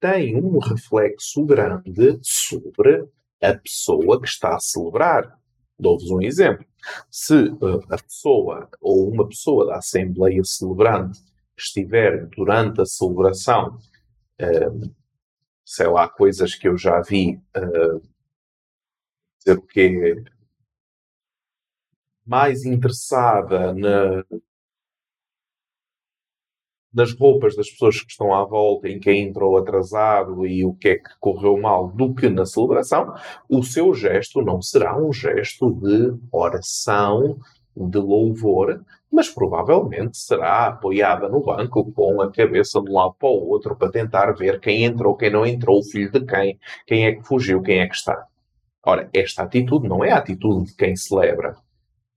tem 0.00 0.36
um 0.36 0.58
reflexo 0.58 1.44
grande 1.44 2.18
sobre 2.22 3.04
a 3.42 3.54
pessoa 3.54 4.20
que 4.20 4.28
está 4.28 4.54
a 4.54 4.60
celebrar. 4.60 5.38
Dou-vos 5.78 6.10
um 6.10 6.22
exemplo. 6.22 6.64
Se 7.10 7.34
uh, 7.34 7.80
a 7.90 7.98
pessoa 7.98 8.68
ou 8.80 9.10
uma 9.10 9.26
pessoa 9.26 9.66
da 9.66 9.76
Assembleia 9.76 10.42
Celebrante 10.44 11.20
estiver 11.60 12.26
durante 12.26 12.80
a 12.80 12.86
celebração, 12.86 13.78
uh, 14.40 14.94
sei 15.64 15.86
lá, 15.86 16.08
coisas 16.08 16.54
que 16.54 16.68
eu 16.68 16.76
já 16.76 17.00
vi, 17.00 17.40
uh, 17.56 18.00
dizer 19.38 19.58
o 19.58 19.62
quê? 19.62 20.24
mais 22.30 22.64
interessada 22.64 23.74
na, 23.74 24.24
nas 26.92 27.12
roupas 27.12 27.56
das 27.56 27.68
pessoas 27.68 28.00
que 28.00 28.10
estão 28.10 28.32
à 28.32 28.44
volta, 28.44 28.88
em 28.88 29.00
quem 29.00 29.28
entrou 29.28 29.56
atrasado 29.56 30.46
e 30.46 30.64
o 30.64 30.72
que 30.74 30.90
é 30.90 30.96
que 30.96 31.10
correu 31.18 31.56
mal, 31.58 31.88
do 31.88 32.14
que 32.14 32.28
na 32.28 32.46
celebração, 32.46 33.14
o 33.48 33.64
seu 33.64 33.92
gesto 33.94 34.42
não 34.42 34.62
será 34.62 34.96
um 34.96 35.12
gesto 35.12 35.72
de 35.72 36.16
oração, 36.30 37.38
de 37.76 37.98
louvor, 37.98 38.84
mas 39.12 39.28
provavelmente 39.28 40.16
será 40.16 40.68
apoiada 40.68 41.28
no 41.28 41.42
banco 41.42 41.92
com 41.92 42.20
a 42.20 42.30
cabeça 42.30 42.80
de 42.80 42.90
um 42.90 42.94
lado 42.94 43.14
para 43.18 43.28
o 43.28 43.48
outro 43.48 43.74
para 43.76 43.90
tentar 43.90 44.32
ver 44.32 44.60
quem 44.60 44.84
entrou, 44.84 45.16
quem 45.16 45.30
não 45.30 45.44
entrou, 45.44 45.78
o 45.78 45.84
filho 45.84 46.12
de 46.12 46.24
quem, 46.24 46.58
quem 46.86 47.06
é 47.06 47.12
que 47.12 47.22
fugiu, 47.22 47.60
quem 47.60 47.80
é 47.80 47.88
que 47.88 47.94
está. 47.94 48.26
Ora, 48.84 49.10
esta 49.12 49.42
atitude 49.42 49.88
não 49.88 50.04
é 50.04 50.10
a 50.10 50.18
atitude 50.18 50.70
de 50.70 50.76
quem 50.76 50.96
celebra. 50.96 51.54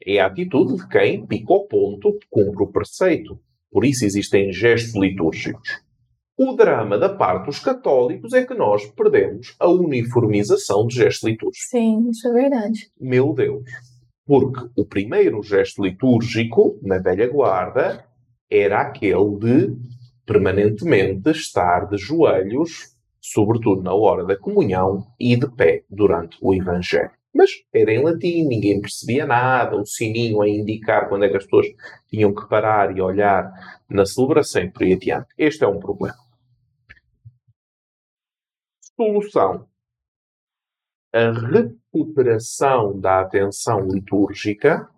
É 0.06 0.20
a 0.20 0.28
atitude 0.28 0.78
de 0.78 0.88
quem 0.88 1.26
pica 1.26 1.54
o 1.54 1.68
ponto, 1.68 2.18
cumpre 2.30 2.64
o 2.64 2.72
preceito. 2.72 3.40
Por 3.72 3.84
isso 3.86 4.06
existem 4.06 4.52
gestos 4.52 4.96
litúrgicos. 4.96 5.82
O 6.38 6.54
drama 6.54 6.98
da 6.98 7.10
parte 7.10 7.46
dos 7.46 7.60
católicos 7.60 8.34
é 8.34 8.46
que 8.46 8.54
nós 8.54 8.86
perdemos 8.92 9.56
a 9.60 9.68
uniformização 9.70 10.88
de 10.88 10.96
gestos 10.96 11.30
litúrgicos. 11.30 11.70
Sim, 11.70 12.10
isso 12.10 12.28
é 12.28 12.34
verdade. 12.34 12.92
Meu 13.00 13.34
Deus. 13.34 13.64
Porque 14.26 14.70
o 14.76 14.86
primeiro 14.86 15.44
gesto 15.44 15.84
litúrgico, 15.84 16.80
na 16.82 16.98
velha 16.98 17.28
guarda, 17.28 18.06
era 18.50 18.82
aquele 18.82 19.38
de 19.38 19.76
permanentemente 20.26 21.30
estar 21.30 21.88
de 21.90 21.98
joelhos, 21.98 22.96
sobretudo 23.20 23.82
na 23.82 23.94
hora 23.94 24.24
da 24.24 24.38
comunhão, 24.38 25.06
e 25.20 25.36
de 25.36 25.50
pé 25.52 25.84
durante 25.90 26.38
o 26.42 26.54
Evangelho. 26.54 27.12
Mas 27.34 27.50
era 27.74 27.92
em 27.92 28.04
latim, 28.04 28.46
ninguém 28.46 28.80
percebia 28.80 29.26
nada, 29.26 29.76
o 29.76 29.86
sininho 29.86 30.42
a 30.42 30.48
indicar 30.48 31.10
quando 31.10 31.26
é 31.26 31.30
que 31.30 31.38
as 31.38 31.44
pessoas 31.44 31.68
tinham 32.08 32.34
que 32.34 32.48
parar 32.48 32.96
e 32.96 33.02
olhar 33.02 33.52
na 33.90 34.06
celebração 34.06 34.62
e 34.62 34.72
por 34.72 34.84
aí 34.84 34.94
adiante. 34.94 35.28
Este 35.38 35.64
é 35.64 35.68
um 35.68 35.80
problema. 35.80 36.16
Solução. 38.96 39.68
A 41.14 41.32
recuperação 41.32 43.00
da 43.00 43.22
atenção 43.22 43.88
litúrgica, 43.88 44.90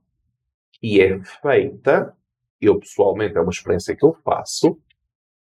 que 0.79 1.01
é 1.01 1.21
feita, 1.41 2.15
eu 2.61 2.79
pessoalmente 2.79 3.37
é 3.37 3.41
uma 3.41 3.51
experiência 3.51 3.95
que 3.95 4.05
eu 4.05 4.15
faço, 4.23 4.79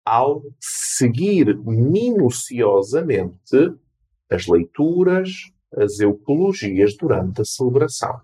ao 0.04 0.42
seguir 0.58 1.56
minuciosamente 1.58 3.74
as 4.30 4.46
leituras, 4.46 5.52
as 5.76 6.00
eucologias 6.00 6.96
durante 6.96 7.42
a 7.42 7.44
celebração. 7.44 8.20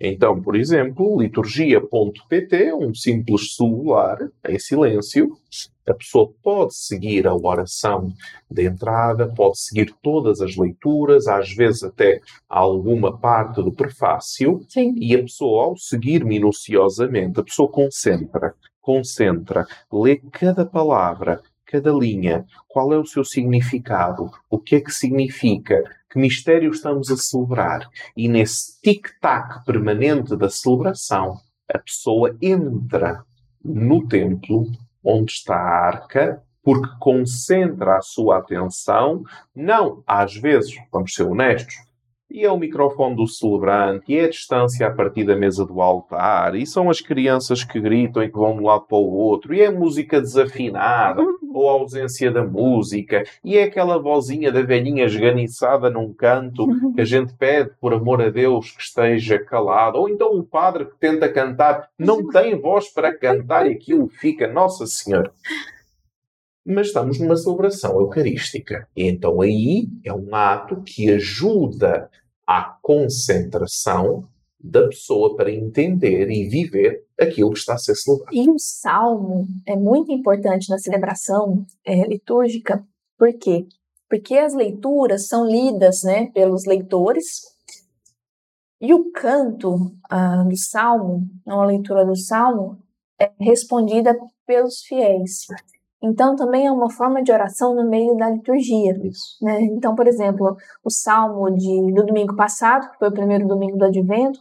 Então, 0.00 0.42
por 0.42 0.56
exemplo, 0.56 1.20
liturgia.pt, 1.20 2.74
um 2.74 2.92
simples 2.92 3.54
celular 3.54 4.18
em 4.48 4.58
silêncio, 4.58 5.38
a 5.86 5.94
pessoa 5.94 6.32
pode 6.42 6.74
seguir 6.74 7.26
a 7.26 7.34
oração 7.34 8.12
de 8.50 8.64
entrada, 8.64 9.28
pode 9.28 9.58
seguir 9.58 9.94
todas 10.02 10.40
as 10.40 10.56
leituras, 10.56 11.26
às 11.26 11.52
vezes 11.52 11.82
até 11.82 12.20
alguma 12.48 13.16
parte 13.18 13.62
do 13.62 13.72
prefácio, 13.72 14.64
Sim. 14.68 14.94
e 14.96 15.14
a 15.14 15.20
pessoa, 15.20 15.64
ao 15.64 15.76
seguir 15.76 16.24
minuciosamente, 16.24 17.38
a 17.38 17.44
pessoa 17.44 17.68
concentra, 17.68 18.54
concentra, 18.80 19.66
lê 19.92 20.16
cada 20.32 20.64
palavra, 20.64 21.42
cada 21.66 21.92
linha, 21.92 22.46
qual 22.68 22.92
é 22.92 22.98
o 22.98 23.06
seu 23.06 23.24
significado, 23.24 24.30
o 24.48 24.58
que 24.58 24.76
é 24.76 24.80
que 24.80 24.92
significa, 24.92 25.82
que 26.10 26.18
mistério 26.18 26.70
estamos 26.70 27.10
a 27.10 27.16
celebrar. 27.16 27.88
E 28.16 28.28
nesse 28.28 28.80
tic-tac 28.80 29.64
permanente 29.64 30.36
da 30.36 30.48
celebração, 30.48 31.38
a 31.72 31.78
pessoa 31.78 32.36
entra 32.40 33.24
no 33.64 34.06
templo 34.06 34.66
onde 35.04 35.32
está 35.32 35.54
a 35.54 35.86
arca, 35.86 36.42
porque 36.62 36.88
concentra 36.98 37.98
a 37.98 38.00
sua 38.00 38.38
atenção, 38.38 39.22
não, 39.54 40.02
às 40.06 40.34
vezes, 40.34 40.74
vamos 40.90 41.12
ser 41.12 41.24
honestos, 41.24 41.74
e 42.30 42.42
é 42.42 42.50
o 42.50 42.58
microfone 42.58 43.14
do 43.14 43.26
celebrante, 43.28 44.06
e 44.08 44.16
é 44.16 44.24
a 44.24 44.30
distância 44.30 44.86
a 44.86 44.90
partir 44.90 45.24
da 45.24 45.36
mesa 45.36 45.64
do 45.64 45.80
altar, 45.80 46.54
e 46.54 46.66
são 46.66 46.88
as 46.88 47.00
crianças 47.00 47.62
que 47.62 47.78
gritam 47.78 48.22
e 48.22 48.28
que 48.28 48.38
vão 48.38 48.54
de 48.54 48.62
um 48.62 48.66
lado 48.66 48.86
para 48.86 48.96
o 48.96 49.12
outro, 49.12 49.54
e 49.54 49.60
é 49.60 49.70
música 49.70 50.20
desafinada, 50.20 51.22
ou 51.54 51.68
a 51.68 51.72
ausência 51.72 52.30
da 52.30 52.44
música, 52.44 53.22
e 53.44 53.56
é 53.56 53.64
aquela 53.64 53.98
vozinha 53.98 54.50
da 54.50 54.62
velhinha 54.62 55.04
esganiçada 55.04 55.88
num 55.88 56.12
canto 56.12 56.66
que 56.94 57.00
a 57.00 57.04
gente 57.04 57.32
pede, 57.34 57.70
por 57.80 57.94
amor 57.94 58.20
a 58.20 58.30
Deus, 58.30 58.72
que 58.72 58.82
esteja 58.82 59.38
calado, 59.38 59.98
ou 59.98 60.08
então 60.08 60.32
um 60.32 60.42
padre 60.42 60.86
que 60.86 60.98
tenta 60.98 61.32
cantar, 61.32 61.88
não 61.98 62.28
tem 62.28 62.60
voz 62.60 62.92
para 62.92 63.16
cantar 63.16 63.66
e 63.66 63.74
aquilo 63.74 64.08
fica, 64.08 64.46
Nossa 64.46 64.86
Senhora 64.86 65.32
mas 66.66 66.86
estamos 66.86 67.20
numa 67.20 67.36
celebração 67.36 68.00
eucarística. 68.00 68.88
E 68.96 69.06
então 69.06 69.42
aí 69.42 69.86
é 70.02 70.12
um 70.12 70.34
ato 70.34 70.82
que 70.82 71.10
ajuda 71.10 72.08
à 72.46 72.62
concentração 72.80 74.26
da 74.64 74.88
pessoa 74.88 75.36
para 75.36 75.52
entender 75.52 76.30
e 76.30 76.48
viver 76.48 77.04
aquilo 77.20 77.52
que 77.52 77.58
está 77.58 77.74
a 77.74 77.78
ser 77.78 77.94
celebrado. 77.94 78.34
E 78.34 78.48
o 78.48 78.58
salmo 78.58 79.46
é 79.66 79.76
muito 79.76 80.10
importante 80.10 80.70
na 80.70 80.78
celebração 80.78 81.66
é, 81.84 82.06
litúrgica, 82.06 82.82
por 83.18 83.32
quê? 83.34 83.66
Porque 84.08 84.36
as 84.36 84.54
leituras 84.54 85.26
são 85.26 85.46
lidas 85.46 86.02
né, 86.02 86.30
pelos 86.32 86.64
leitores, 86.64 87.54
e 88.80 88.92
o 88.92 89.10
canto 89.12 89.92
ah, 90.10 90.44
do 90.44 90.56
salmo, 90.56 91.26
a 91.46 91.64
leitura 91.64 92.04
do 92.04 92.16
salmo, 92.16 92.78
é 93.20 93.30
respondida 93.40 94.14
pelos 94.46 94.80
fiéis. 94.80 95.46
Então, 96.02 96.36
também 96.36 96.66
é 96.66 96.70
uma 96.70 96.90
forma 96.90 97.22
de 97.22 97.32
oração 97.32 97.74
no 97.74 97.88
meio 97.88 98.14
da 98.16 98.28
liturgia. 98.28 98.92
Né? 99.40 99.62
Então, 99.62 99.94
por 99.94 100.06
exemplo, 100.06 100.54
o 100.84 100.90
salmo 100.90 101.50
de, 101.50 101.92
do 101.94 102.04
domingo 102.04 102.36
passado, 102.36 102.90
que 102.90 102.98
foi 102.98 103.08
o 103.08 103.12
primeiro 103.12 103.48
domingo 103.48 103.78
do 103.78 103.86
advento, 103.86 104.38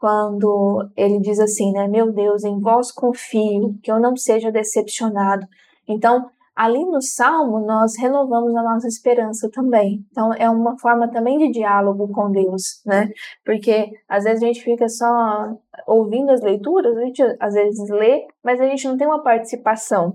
quando 0.00 0.88
ele 0.96 1.20
diz 1.20 1.38
assim, 1.38 1.72
né? 1.72 1.88
Meu 1.88 2.12
Deus, 2.12 2.44
em 2.44 2.58
vós 2.60 2.92
confio, 2.92 3.74
que 3.82 3.90
eu 3.90 4.00
não 4.00 4.16
seja 4.16 4.50
decepcionado. 4.50 5.46
Então, 5.88 6.28
ali 6.54 6.84
no 6.84 7.00
salmo, 7.00 7.60
nós 7.60 7.92
renovamos 7.98 8.54
a 8.56 8.62
nossa 8.62 8.86
esperança 8.88 9.48
também. 9.52 10.04
Então, 10.10 10.32
é 10.34 10.48
uma 10.48 10.78
forma 10.78 11.10
também 11.10 11.38
de 11.38 11.50
diálogo 11.50 12.08
com 12.12 12.30
Deus, 12.30 12.82
né? 12.86 13.08
Porque 13.44 13.90
às 14.08 14.24
vezes 14.24 14.42
a 14.42 14.46
gente 14.46 14.62
fica 14.62 14.88
só 14.88 15.54
ouvindo 15.86 16.30
as 16.30 16.42
leituras, 16.42 16.96
a 16.96 17.00
gente 17.04 17.22
às 17.40 17.54
vezes 17.54 17.88
lê, 17.90 18.26
mas 18.44 18.60
a 18.60 18.64
gente 18.64 18.86
não 18.86 18.96
tem 18.96 19.06
uma 19.06 19.22
participação 19.22 20.14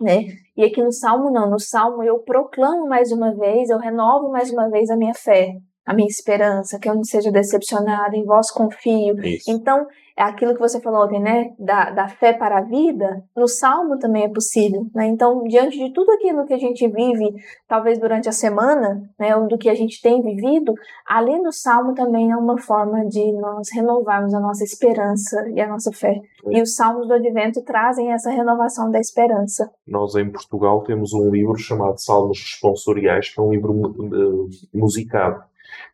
né? 0.00 0.24
E 0.56 0.64
aqui 0.64 0.82
no 0.82 0.92
Salmo 0.92 1.30
não, 1.30 1.48
no 1.48 1.58
Salmo 1.58 2.02
eu 2.02 2.18
proclamo 2.20 2.88
mais 2.88 3.12
uma 3.12 3.34
vez, 3.34 3.70
eu 3.70 3.78
renovo 3.78 4.30
mais 4.30 4.50
uma 4.50 4.68
vez 4.68 4.90
a 4.90 4.96
minha 4.96 5.14
fé, 5.14 5.54
a 5.84 5.94
minha 5.94 6.08
esperança, 6.08 6.78
que 6.78 6.88
eu 6.88 6.94
não 6.94 7.04
seja 7.04 7.30
decepcionado, 7.30 8.16
em 8.16 8.24
vós 8.24 8.50
confio. 8.50 9.18
Isso. 9.24 9.50
Então, 9.50 9.86
é 10.16 10.22
aquilo 10.22 10.54
que 10.54 10.60
você 10.60 10.80
falou 10.80 11.04
ontem, 11.04 11.20
né? 11.20 11.52
Da, 11.58 11.90
da 11.90 12.08
fé 12.08 12.32
para 12.32 12.58
a 12.58 12.62
vida, 12.62 13.24
no 13.36 13.48
Salmo 13.48 13.98
também 13.98 14.24
é 14.24 14.28
possível, 14.28 14.86
né? 14.94 15.06
Então, 15.06 15.42
diante 15.44 15.76
de 15.76 15.92
tudo 15.92 16.12
aquilo 16.12 16.46
que 16.46 16.54
a 16.54 16.58
gente 16.58 16.86
vive, 16.86 17.34
talvez 17.66 17.98
durante 17.98 18.28
a 18.28 18.32
semana, 18.32 19.02
né? 19.18 19.34
Ou 19.36 19.48
do 19.48 19.58
que 19.58 19.68
a 19.68 19.74
gente 19.74 20.00
tem 20.00 20.22
vivido, 20.22 20.74
ali 21.06 21.36
no 21.40 21.52
Salmo 21.52 21.94
também 21.94 22.30
é 22.30 22.36
uma 22.36 22.56
forma 22.56 23.04
de 23.06 23.32
nós 23.32 23.68
renovarmos 23.72 24.32
a 24.34 24.40
nossa 24.40 24.62
esperança 24.62 25.48
e 25.52 25.60
a 25.60 25.66
nossa 25.66 25.90
fé. 25.92 26.20
E 26.48 26.62
os 26.62 26.76
Salmos 26.76 27.08
do 27.08 27.14
Advento 27.14 27.62
trazem 27.62 28.12
essa 28.12 28.30
renovação 28.30 28.90
da 28.90 29.00
esperança. 29.00 29.68
Nós 29.86 30.14
em 30.14 30.30
Portugal 30.30 30.82
temos 30.82 31.12
um 31.12 31.30
livro 31.30 31.56
chamado 31.56 31.98
Salmos 31.98 32.38
Responsoriais, 32.40 33.30
que 33.30 33.40
é 33.40 33.42
um 33.42 33.50
livro 33.50 33.72
uh, 33.72 34.48
musicado. 34.72 35.42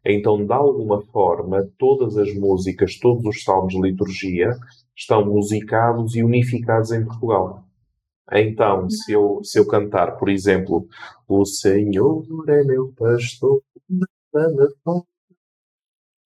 Então, 0.04 0.44
de 0.44 0.52
alguma 0.52 1.00
forma, 1.02 1.68
todas 1.78 2.16
as 2.16 2.32
músicas, 2.34 2.98
todos 2.98 3.24
os 3.24 3.42
salmos 3.44 3.74
de 3.74 3.80
liturgia 3.80 4.50
estão 4.96 5.24
musicados 5.26 6.14
e 6.16 6.22
unificados 6.22 6.90
em 6.92 7.04
Portugal. 7.04 7.64
Então, 8.32 8.88
se 8.90 9.12
eu, 9.12 9.40
se 9.42 9.58
eu 9.58 9.66
cantar, 9.66 10.16
por 10.16 10.28
exemplo, 10.28 10.86
O 11.28 11.44
Senhor 11.44 12.24
é 12.48 12.62
meu 12.64 12.92
pastor, 12.96 13.60
nada 14.32 14.68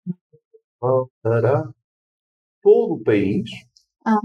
me 0.07 0.15
faltará. 0.81 1.69
Todo 2.63 2.95
o 2.95 3.03
país 3.03 3.51
Ah. 4.05 4.19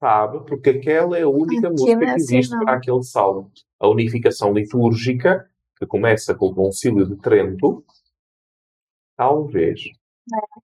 sabe, 0.00 0.44
porque 0.46 0.70
aquela 0.70 1.18
é 1.18 1.22
a 1.22 1.28
única 1.28 1.68
Aqui 1.68 1.76
música 1.76 1.98
que 1.98 2.10
existe 2.12 2.52
não. 2.52 2.64
para 2.64 2.76
aquele 2.76 3.02
salmo. 3.02 3.50
A 3.78 3.88
unificação 3.88 4.52
litúrgica, 4.52 5.48
que 5.78 5.86
começa 5.86 6.34
com 6.34 6.46
o 6.48 6.54
Concílio 6.54 7.06
de 7.06 7.16
Trento, 7.16 7.84
talvez. 9.20 9.80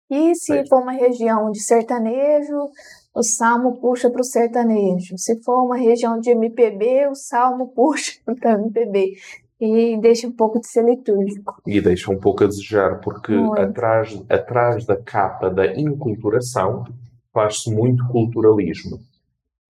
E 0.08 0.32
se 0.36 0.46
Certo. 0.46 0.68
for 0.68 0.82
uma 0.82 0.92
região 0.92 1.50
de 1.50 1.60
sertanejo, 1.60 2.68
o 3.12 3.22
salmo 3.22 3.80
puxa 3.80 4.08
para 4.08 4.20
o 4.20 4.24
sertanejo. 4.24 5.16
Se 5.18 5.42
for 5.42 5.64
uma 5.64 5.76
região 5.76 6.20
de 6.20 6.30
MPB, 6.30 7.08
o 7.08 7.14
salmo 7.16 7.68
puxa 7.74 8.20
para 8.40 8.56
o 8.56 8.60
MPB. 8.66 9.16
E 9.60 9.98
deixa 10.00 10.28
um 10.28 10.32
pouco 10.32 10.60
de 10.60 10.68
ser 10.68 10.84
litúrgico. 10.84 11.56
E 11.66 11.80
deixa 11.80 12.12
um 12.12 12.18
pouco 12.18 12.44
a 12.44 12.46
desejar, 12.46 13.00
porque 13.00 13.32
Muito. 13.32 13.60
atrás, 13.60 14.22
atrás 14.28 14.84
da 14.84 14.96
capa 15.02 15.48
da 15.50 15.66
inculturação 15.74 16.84
faz-se 17.32 17.70
muito 17.74 18.06
culturalismo. 18.08 18.98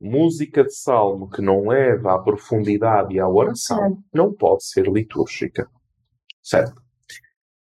Música 0.01 0.65
de 0.65 0.75
salmo 0.75 1.31
que 1.31 1.41
não 1.41 1.69
leva 1.69 2.15
à 2.15 2.19
profundidade 2.19 3.15
e 3.15 3.21
à 3.21 3.29
oração 3.29 3.79
Certo. 3.79 3.99
não 4.13 4.33
pode 4.35 4.65
ser 4.67 4.87
litúrgica. 4.89 5.69
Certo? 6.43 6.84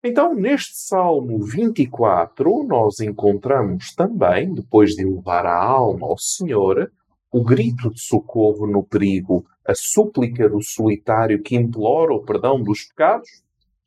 Então, 0.01 0.33
neste 0.33 0.77
Salmo 0.77 1.43
24, 1.43 2.63
nós 2.63 3.01
encontramos 3.01 3.93
também, 3.93 4.53
depois 4.53 4.95
de 4.95 5.03
levar 5.03 5.45
a 5.45 5.61
alma 5.61 6.07
ao 6.07 6.17
Senhor, 6.17 6.89
o 7.29 7.43
grito 7.43 7.93
de 7.93 7.99
socorro 7.99 8.65
no 8.65 8.81
perigo, 8.81 9.45
a 9.67 9.75
súplica 9.75 10.47
do 10.47 10.63
solitário 10.63 11.43
que 11.43 11.57
implora 11.57 12.13
o 12.13 12.23
perdão 12.23 12.63
dos 12.63 12.85
pecados, 12.85 13.29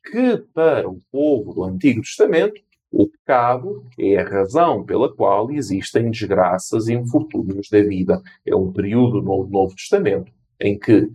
que 0.03 0.37
para 0.53 0.87
o 0.87 0.99
povo 1.11 1.51
do 1.51 1.63
Antigo 1.63 2.01
Testamento, 2.01 2.61
o 2.91 3.07
pecado 3.07 3.83
é 3.97 4.17
a 4.17 4.29
razão 4.29 4.85
pela 4.85 5.11
qual 5.11 5.49
existem 5.49 6.11
desgraças 6.11 6.87
e 6.87 6.93
infortúnios 6.93 7.69
da 7.71 7.81
vida. 7.81 8.21
É 8.45 8.55
um 8.55 8.71
período 8.71 9.19
no 9.19 9.47
Novo 9.47 9.75
Testamento 9.75 10.31
em 10.61 10.77
que 10.77 11.09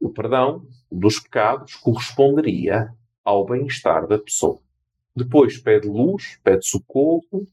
o 0.00 0.10
perdão 0.10 0.66
dos 0.90 1.20
pecados 1.20 1.76
corresponderia 1.76 2.92
ao 3.24 3.46
bem-estar 3.46 4.06
da 4.06 4.18
pessoa. 4.18 4.60
Depois 5.16 5.58
pede 5.58 5.88
luz, 5.88 6.38
pede 6.42 6.66
socorro, 6.66 7.46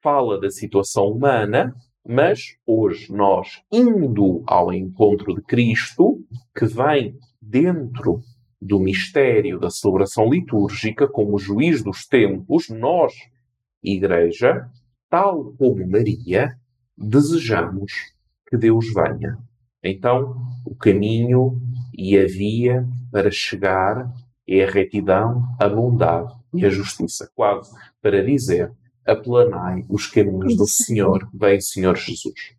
fala 0.00 0.40
da 0.40 0.50
situação 0.50 1.08
humana, 1.08 1.74
mas 2.06 2.56
hoje 2.66 3.12
nós, 3.12 3.62
indo 3.70 4.42
ao 4.46 4.72
encontro 4.72 5.34
de 5.34 5.42
Cristo, 5.42 6.24
que 6.56 6.66
vem 6.66 7.16
dentro 7.40 8.22
do 8.60 8.78
mistério 8.78 9.58
da 9.58 9.70
celebração 9.70 10.30
litúrgica, 10.30 11.08
como 11.08 11.38
juiz 11.38 11.82
dos 11.82 12.06
tempos, 12.06 12.68
nós, 12.68 13.12
Igreja, 13.82 14.68
tal 15.10 15.52
como 15.54 15.86
Maria, 15.86 16.56
desejamos 16.96 17.92
que 18.48 18.56
Deus 18.56 18.86
venha. 18.92 19.36
Então, 19.82 20.36
o 20.64 20.74
caminho 20.76 21.60
e 21.92 22.16
a 22.16 22.24
via 22.24 22.86
para 23.10 23.30
chegar 23.30 24.12
é 24.46 24.64
a 24.64 24.70
retidão, 24.70 25.42
a 25.60 25.68
bondade 25.68 26.34
e 26.54 26.64
a 26.64 26.68
justiça. 26.68 27.30
Quase 27.34 27.70
para 28.00 28.24
dizer, 28.24 28.72
aplanai 29.06 29.84
os 29.88 30.06
caminhos 30.06 30.56
do 30.56 30.66
Senhor, 30.66 31.28
vem 31.32 31.60
Senhor 31.60 31.96
Jesus. 31.96 32.54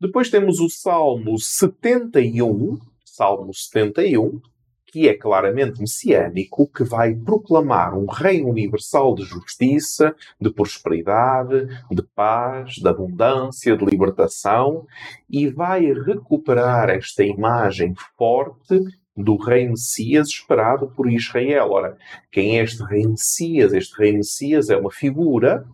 Depois 0.00 0.30
temos 0.30 0.58
o 0.58 0.68
Salmo 0.68 1.38
71, 1.38 2.78
Salmo 3.04 3.54
71, 3.54 4.40
que 4.86 5.08
é 5.08 5.16
claramente 5.16 5.80
messiânico, 5.80 6.66
que 6.66 6.84
vai 6.84 7.14
proclamar 7.14 7.96
um 7.96 8.04
reino 8.04 8.50
universal 8.50 9.14
de 9.14 9.22
justiça, 9.22 10.14
de 10.38 10.52
prosperidade, 10.52 11.66
de 11.90 12.02
paz, 12.14 12.74
de 12.74 12.86
abundância, 12.86 13.76
de 13.76 13.84
libertação, 13.86 14.86
e 15.30 15.48
vai 15.48 15.80
recuperar 15.92 16.90
esta 16.90 17.24
imagem 17.24 17.94
forte 18.18 18.80
do 19.16 19.36
rei 19.36 19.68
Messias 19.68 20.28
esperado 20.28 20.88
por 20.88 21.10
Israel. 21.10 21.70
Ora, 21.70 21.96
quem 22.30 22.58
é 22.58 22.64
este 22.64 22.82
rei 22.82 23.06
Messias? 23.06 23.72
Este 23.72 23.96
rei 23.98 24.12
Messias 24.12 24.70
é 24.70 24.76
uma 24.76 24.90
figura 24.90 25.66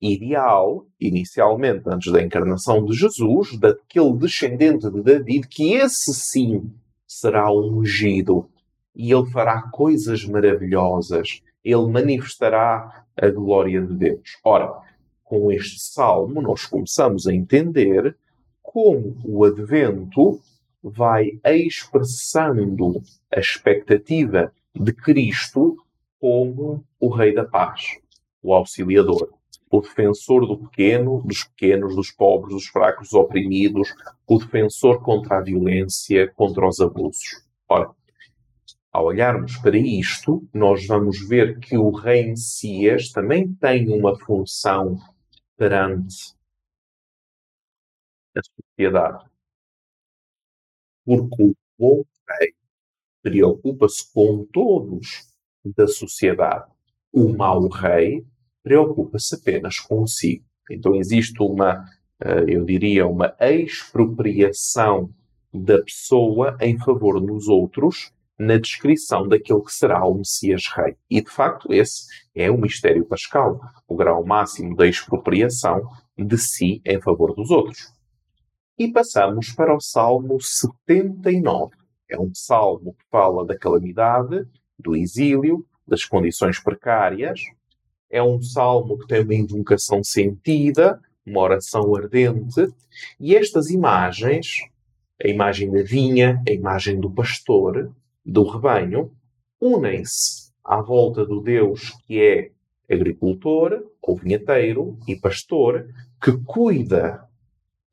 ideal, 0.00 0.86
inicialmente 1.00 1.82
antes 1.86 2.12
da 2.12 2.22
encarnação 2.22 2.84
de 2.84 2.94
Jesus, 2.94 3.58
daquele 3.58 4.12
descendente 4.14 4.90
de 4.90 5.02
David, 5.02 5.48
que 5.48 5.74
esse 5.74 6.12
sim 6.12 6.70
será 7.06 7.50
ungido 7.50 8.48
e 8.94 9.12
ele 9.12 9.30
fará 9.30 9.62
coisas 9.70 10.24
maravilhosas. 10.24 11.42
Ele 11.64 11.86
manifestará 11.88 13.04
a 13.16 13.28
glória 13.30 13.80
de 13.82 13.94
Deus. 13.94 14.38
Ora, 14.44 14.72
com 15.24 15.50
este 15.50 15.80
salmo, 15.80 16.40
nós 16.40 16.66
começamos 16.66 17.26
a 17.26 17.34
entender 17.34 18.16
como 18.62 19.16
o 19.24 19.44
advento 19.44 20.40
vai 20.88 21.40
expressando 21.44 23.02
a 23.34 23.40
expectativa 23.40 24.52
de 24.72 24.92
Cristo 24.92 25.76
como 26.20 26.84
o 27.00 27.08
Rei 27.08 27.34
da 27.34 27.44
Paz, 27.44 27.98
o 28.40 28.54
Auxiliador, 28.54 29.34
o 29.68 29.80
defensor 29.80 30.46
do 30.46 30.56
pequeno, 30.56 31.22
dos 31.24 31.42
pequenos, 31.42 31.96
dos 31.96 32.12
pobres, 32.12 32.54
dos 32.54 32.66
fracos, 32.66 33.08
dos 33.08 33.14
oprimidos, 33.14 33.92
o 34.28 34.38
defensor 34.38 35.02
contra 35.02 35.38
a 35.38 35.42
violência, 35.42 36.32
contra 36.34 36.66
os 36.68 36.78
abusos. 36.78 37.44
Ora, 37.68 37.90
ao 38.92 39.06
olharmos 39.06 39.56
para 39.56 39.76
isto, 39.76 40.48
nós 40.54 40.86
vamos 40.86 41.28
ver 41.28 41.58
que 41.58 41.76
o 41.76 41.90
Rei 41.90 42.28
Messias 42.28 43.10
também 43.10 43.52
tem 43.54 43.88
uma 43.88 44.16
função 44.20 44.96
perante 45.56 46.34
a 48.36 48.40
sociedade 48.42 49.35
porque 51.06 51.42
o 51.42 51.54
bom 51.78 52.04
rei 52.28 52.52
preocupa-se 53.22 54.12
com 54.12 54.44
todos 54.52 55.24
da 55.64 55.86
sociedade. 55.86 56.70
O 57.12 57.28
mau 57.28 57.68
rei 57.68 58.26
preocupa-se 58.62 59.36
apenas 59.36 59.78
consigo. 59.78 60.44
Então 60.68 60.96
existe 60.96 61.40
uma, 61.40 61.84
eh, 62.20 62.44
eu 62.48 62.64
diria, 62.64 63.06
uma 63.06 63.34
expropriação 63.40 65.14
da 65.54 65.80
pessoa 65.82 66.58
em 66.60 66.76
favor 66.78 67.20
dos 67.20 67.46
outros 67.46 68.12
na 68.38 68.58
descrição 68.58 69.26
daquele 69.26 69.62
que 69.62 69.72
será 69.72 70.04
o 70.04 70.14
Messias 70.14 70.64
Rei. 70.74 70.94
E, 71.10 71.22
de 71.22 71.30
facto, 71.30 71.72
esse 71.72 72.06
é 72.34 72.50
o 72.50 72.58
mistério 72.58 73.04
pascal, 73.06 73.60
o 73.88 73.96
grau 73.96 74.24
máximo 74.26 74.76
da 74.76 74.86
expropriação 74.86 75.82
de 76.18 76.36
si 76.36 76.82
em 76.84 77.00
favor 77.00 77.34
dos 77.34 77.50
outros. 77.50 77.95
E 78.78 78.92
passamos 78.92 79.52
para 79.52 79.74
o 79.74 79.80
Salmo 79.80 80.38
79. 80.38 81.74
É 82.10 82.20
um 82.20 82.30
salmo 82.34 82.92
que 82.92 83.06
fala 83.10 83.46
da 83.46 83.56
calamidade, 83.56 84.46
do 84.78 84.94
exílio, 84.94 85.66
das 85.88 86.04
condições 86.04 86.60
precárias. 86.62 87.40
É 88.10 88.22
um 88.22 88.40
salmo 88.42 88.98
que 88.98 89.06
tem 89.06 89.22
uma 89.22 89.34
invocação 89.34 90.04
sentida, 90.04 91.00
uma 91.24 91.40
oração 91.40 91.96
ardente. 91.96 92.68
E 93.18 93.34
estas 93.34 93.70
imagens, 93.70 94.58
a 95.24 95.26
imagem 95.26 95.70
da 95.70 95.82
vinha, 95.82 96.42
a 96.46 96.52
imagem 96.52 97.00
do 97.00 97.10
pastor, 97.10 97.90
do 98.22 98.42
rebanho, 98.44 99.10
unem-se 99.58 100.52
à 100.62 100.82
volta 100.82 101.24
do 101.24 101.40
Deus 101.40 101.94
que 102.06 102.20
é 102.20 102.50
agricultor, 102.92 103.82
ou 104.02 104.16
vinheteiro 104.16 104.98
e 105.08 105.16
pastor, 105.16 105.88
que 106.22 106.32
cuida 106.44 107.26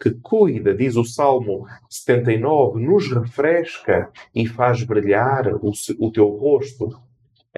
que 0.04 0.12
cuida, 0.16 0.76
diz 0.76 0.98
o 0.98 1.06
Salmo 1.06 1.66
79, 1.90 2.86
nos 2.86 3.10
refresca 3.10 4.12
e 4.36 4.46
faz 4.46 4.84
brilhar 4.84 5.48
o, 5.56 5.72
o 5.98 6.12
teu 6.12 6.28
rosto. 6.28 6.90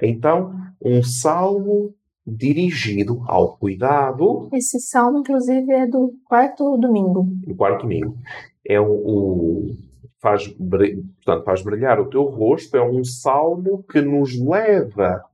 Então, 0.00 0.54
um 0.80 1.02
salmo 1.02 1.92
dirigido 2.24 3.24
ao 3.26 3.56
cuidado. 3.56 4.48
Esse 4.52 4.78
salmo, 4.78 5.18
inclusive, 5.18 5.72
é 5.72 5.88
do 5.88 6.14
quarto 6.24 6.76
domingo. 6.76 7.24
Do 7.44 7.56
quarto 7.56 7.82
domingo. 7.82 8.16
É 8.64 8.80
o, 8.80 8.92
o 8.92 9.76
faz, 10.20 10.46
portanto, 10.46 11.44
faz 11.44 11.62
brilhar 11.62 11.98
o 11.98 12.08
teu 12.08 12.22
rosto. 12.26 12.76
É 12.76 12.82
um 12.82 13.02
salmo 13.02 13.82
que 13.90 14.00
nos 14.00 14.38
leva 14.38 15.24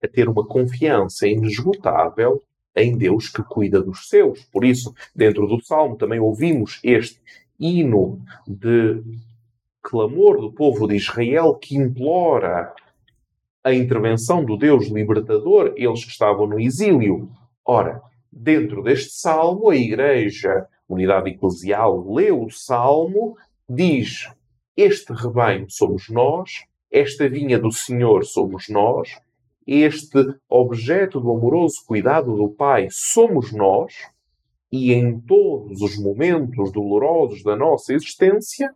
a 0.00 0.06
ter 0.06 0.28
uma 0.28 0.46
confiança 0.46 1.26
inesgotável 1.26 2.40
em 2.76 2.96
Deus 2.96 3.28
que 3.28 3.42
cuida 3.42 3.82
dos 3.82 4.08
seus. 4.08 4.44
Por 4.46 4.64
isso, 4.64 4.94
dentro 5.14 5.46
do 5.46 5.62
Salmo 5.64 5.96
também 5.96 6.20
ouvimos 6.20 6.80
este 6.82 7.20
hino 7.58 8.20
de 8.46 9.02
clamor 9.82 10.40
do 10.40 10.52
povo 10.52 10.88
de 10.88 10.96
Israel 10.96 11.54
que 11.54 11.76
implora 11.76 12.72
a 13.62 13.72
intervenção 13.72 14.44
do 14.44 14.56
Deus 14.56 14.88
libertador, 14.88 15.72
eles 15.76 16.04
que 16.04 16.10
estavam 16.10 16.46
no 16.46 16.60
exílio. 16.60 17.30
Ora, 17.64 18.02
dentro 18.30 18.82
deste 18.82 19.12
salmo, 19.12 19.70
a 19.70 19.76
Igreja, 19.76 20.66
Unidade 20.88 21.30
Eclesial, 21.30 22.12
lê 22.12 22.30
o 22.30 22.50
salmo, 22.50 23.36
diz: 23.68 24.28
Este 24.76 25.12
rebanho 25.12 25.66
somos 25.70 26.08
nós, 26.10 26.64
esta 26.90 27.28
vinha 27.28 27.58
do 27.58 27.72
Senhor 27.72 28.24
somos 28.24 28.68
nós, 28.68 29.18
este 29.66 30.18
objeto 30.48 31.20
do 31.20 31.30
amoroso 31.30 31.84
cuidado 31.86 32.36
do 32.36 32.50
Pai 32.50 32.88
somos 32.90 33.52
nós, 33.52 33.94
e 34.70 34.92
em 34.92 35.20
todos 35.20 35.80
os 35.80 35.96
momentos 35.96 36.72
dolorosos 36.72 37.42
da 37.42 37.56
nossa 37.56 37.94
existência, 37.94 38.74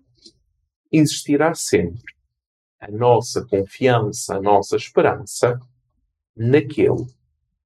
existirá 0.93 1.55
sempre 1.55 2.15
a 2.81 2.91
nossa 2.91 3.45
confiança, 3.45 4.37
a 4.37 4.41
nossa 4.41 4.77
esperança 4.77 5.59
naquele 6.37 7.07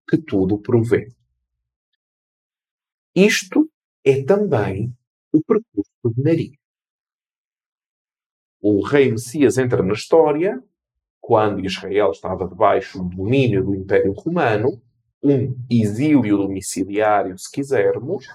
que 0.09 0.17
tudo 0.17 0.59
provê. 0.59 1.09
Isto 3.15 3.71
é 4.03 4.23
também 4.25 4.97
o 5.31 5.43
percurso 5.43 5.91
de 6.17 6.23
Maria. 6.23 6.59
O 8.61 8.83
rei 8.83 9.11
Messias 9.11 9.59
entra 9.59 9.83
na 9.83 9.93
história 9.93 10.63
quando 11.23 11.65
Israel 11.65 12.11
estava 12.11 12.49
debaixo 12.49 12.99
do 12.99 13.17
domínio 13.17 13.65
do 13.65 13.77
Império 13.77 14.13
Romano, 14.13 14.83
um 15.23 15.57
exílio 15.71 16.37
domiciliário, 16.37 17.39
se 17.39 17.51
quisermos. 17.51 18.27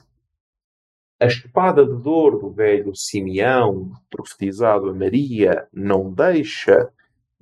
A 1.20 1.26
espada 1.26 1.86
de 1.86 2.02
dor 2.02 2.40
do 2.40 2.50
velho 2.50 2.96
Simeão, 2.96 3.92
profetizado 4.10 4.90
a 4.90 4.94
Maria, 4.94 5.68
não 5.74 6.14
deixa 6.14 6.90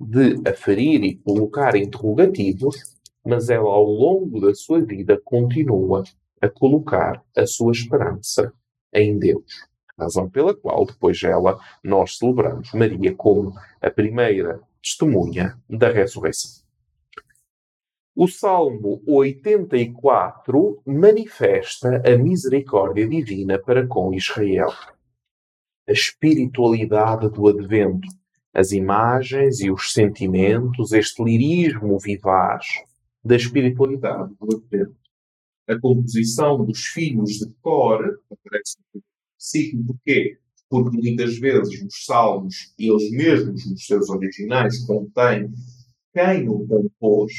de 0.00 0.36
aferir 0.48 1.04
e 1.04 1.14
colocar 1.14 1.76
interrogativos, 1.76 2.96
mas 3.24 3.48
ela, 3.48 3.68
ao 3.68 3.84
longo 3.84 4.40
da 4.40 4.52
sua 4.52 4.80
vida, 4.80 5.20
continua 5.24 6.02
a 6.40 6.48
colocar 6.48 7.22
a 7.36 7.46
sua 7.46 7.70
esperança 7.70 8.52
em 8.92 9.16
Deus. 9.16 9.68
Razão 9.96 10.28
pela 10.28 10.54
qual, 10.54 10.84
depois 10.84 11.20
dela, 11.20 11.58
nós 11.84 12.18
celebramos 12.18 12.72
Maria 12.72 13.14
como 13.14 13.54
a 13.80 13.90
primeira 13.90 14.60
testemunha 14.86 15.60
da 15.68 15.90
ressurreição. 15.90 16.64
O 18.14 18.28
Salmo 18.28 19.02
84 19.04 20.80
manifesta 20.86 22.00
a 22.06 22.16
misericórdia 22.16 23.06
divina 23.08 23.58
para 23.58 23.84
com 23.84 24.14
Israel. 24.14 24.70
A 25.88 25.92
espiritualidade 25.92 27.28
do 27.30 27.48
advento, 27.48 28.06
as 28.54 28.70
imagens 28.70 29.60
e 29.60 29.70
os 29.70 29.92
sentimentos, 29.92 30.92
este 30.92 31.22
lirismo 31.22 31.98
vivaz 31.98 32.64
da 33.24 33.34
espiritualidade 33.34 34.34
do 34.40 34.56
advento. 34.56 34.96
A 35.68 35.78
composição 35.80 36.64
dos 36.64 36.86
filhos 36.86 37.30
de 37.32 37.52
Cor 37.60 38.20
aparece 38.30 38.78
no 38.94 39.02
ciclo, 39.36 39.84
porquê? 39.84 40.38
Porque 40.68 40.96
muitas 40.96 41.38
vezes 41.38 41.82
os 41.82 42.04
salmos, 42.04 42.72
eles 42.78 43.10
mesmos 43.10 43.70
nos 43.70 43.86
seus 43.86 44.08
originais, 44.08 44.84
contêm 44.84 45.52
quem 46.12 46.48
o 46.48 46.66
compôs 46.66 47.32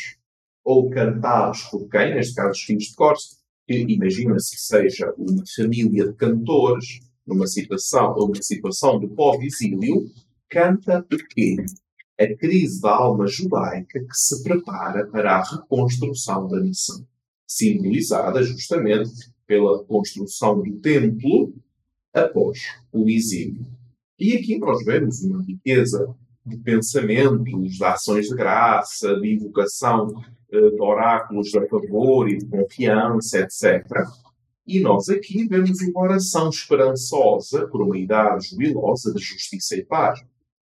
ou 0.63 0.89
cantados 0.89 1.63
por 1.63 1.87
quem, 1.89 2.15
neste 2.15 2.35
caso 2.35 2.51
os 2.51 2.61
filhos 2.61 2.85
de 2.85 2.95
Corse, 2.95 3.37
que 3.67 3.73
imagina-se 3.73 4.55
que 4.55 4.61
seja 4.61 5.13
uma 5.17 5.43
família 5.55 6.07
de 6.07 6.13
cantores, 6.13 6.99
numa 7.25 7.47
situação, 7.47 8.13
uma 8.15 8.41
situação 8.41 8.99
de 8.99 9.07
pós-exílio, 9.07 10.09
canta 10.49 11.05
o 11.11 11.17
quê? 11.29 11.57
A 12.19 12.35
crise 12.35 12.81
da 12.81 12.95
alma 12.95 13.27
judaica 13.27 13.99
que 13.99 14.13
se 14.13 14.41
prepara 14.43 15.05
para 15.07 15.37
a 15.37 15.43
reconstrução 15.43 16.47
da 16.47 16.61
nação, 16.63 17.05
simbolizada 17.45 18.41
justamente 18.41 19.11
pela 19.45 19.83
construção 19.83 20.61
do 20.61 20.79
templo 20.79 21.53
após 22.17 22.59
o 22.91 23.09
exílio. 23.09 23.65
E 24.19 24.33
aqui 24.33 24.57
nós 24.57 24.83
vemos 24.83 25.21
uma 25.23 25.43
riqueza 25.43 26.15
de 26.45 26.57
pensamentos, 26.57 27.73
de 27.73 27.83
ações 27.83 28.27
de 28.27 28.35
graça, 28.35 29.15
de 29.19 29.33
invocação 29.33 30.07
eh, 30.51 30.69
de 30.69 30.81
oráculos 30.81 31.49
de 31.49 31.67
favor 31.67 32.29
e 32.29 32.37
de 32.37 32.45
confiança, 32.45 33.39
etc. 33.39 33.85
E 34.65 34.79
nós 34.79 35.09
aqui 35.09 35.45
vemos 35.47 35.79
uma 35.81 36.01
oração 36.01 36.49
esperançosa 36.49 37.67
por 37.67 37.81
uma 37.81 37.97
idade 37.97 38.47
jubilosa 38.47 39.13
de 39.13 39.21
justiça 39.21 39.75
e 39.75 39.83
paz. 39.83 40.19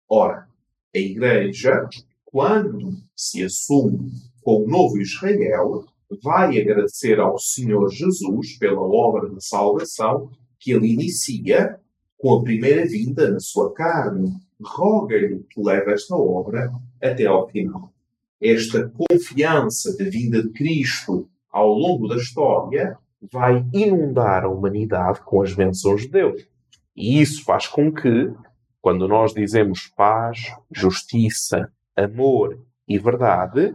Ora, 0.09 0.49
a 0.95 0.99
Igreja, 0.99 1.89
quando 2.25 2.93
se 3.17 3.45
assume 3.45 4.11
com 4.43 4.65
o 4.65 4.69
novo 4.69 5.01
Israel, 5.01 5.85
vai 6.23 6.61
agradecer 6.61 7.21
ao 7.21 7.39
Senhor 7.39 7.89
Jesus 7.91 8.59
pela 8.59 8.81
obra 8.81 9.29
de 9.31 9.45
salvação 9.45 10.31
que 10.69 10.73
ele 10.73 10.93
inicia 10.93 11.79
com 12.19 12.35
a 12.35 12.43
primeira 12.43 12.85
vinda 12.87 13.31
na 13.31 13.41
sua 13.41 13.73
carne. 13.73 14.31
Roga-lhe 14.61 15.45
que 15.51 15.63
leve 15.63 15.93
esta 15.93 16.15
obra 16.17 16.71
até 17.01 17.27
ao 17.27 17.49
final 17.49 17.93
esta 18.41 18.89
confiança 18.91 19.97
da 19.97 20.05
vinda 20.09 20.43
de 20.43 20.51
Cristo 20.51 21.29
ao 21.51 21.73
longo 21.73 22.07
da 22.07 22.17
história 22.17 22.97
vai 23.33 23.67
inundar 23.73 24.45
a 24.45 24.49
humanidade 24.49 25.21
com 25.23 25.43
as 25.43 25.53
bênçãos 25.55 26.03
de 26.03 26.09
Deus. 26.09 26.47
E 26.95 27.21
isso 27.21 27.45
faz 27.45 27.67
com 27.67 27.93
que, 27.93 28.33
quando 28.81 29.09
nós 29.09 29.35
dizemos 29.35 29.89
paz, 29.89 30.55
justiça, 30.71 31.71
amor 31.97 32.65
e 32.87 32.97
verdade, 32.97 33.75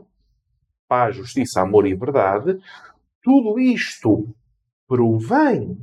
paz, 0.88 1.16
justiça, 1.16 1.62
amor 1.62 1.86
e 1.86 1.94
verdade, 1.94 2.58
tudo 3.22 3.60
isto 3.60 4.34
provém 4.88 5.78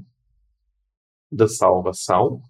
da 1.31 1.49
salvação 1.49 2.41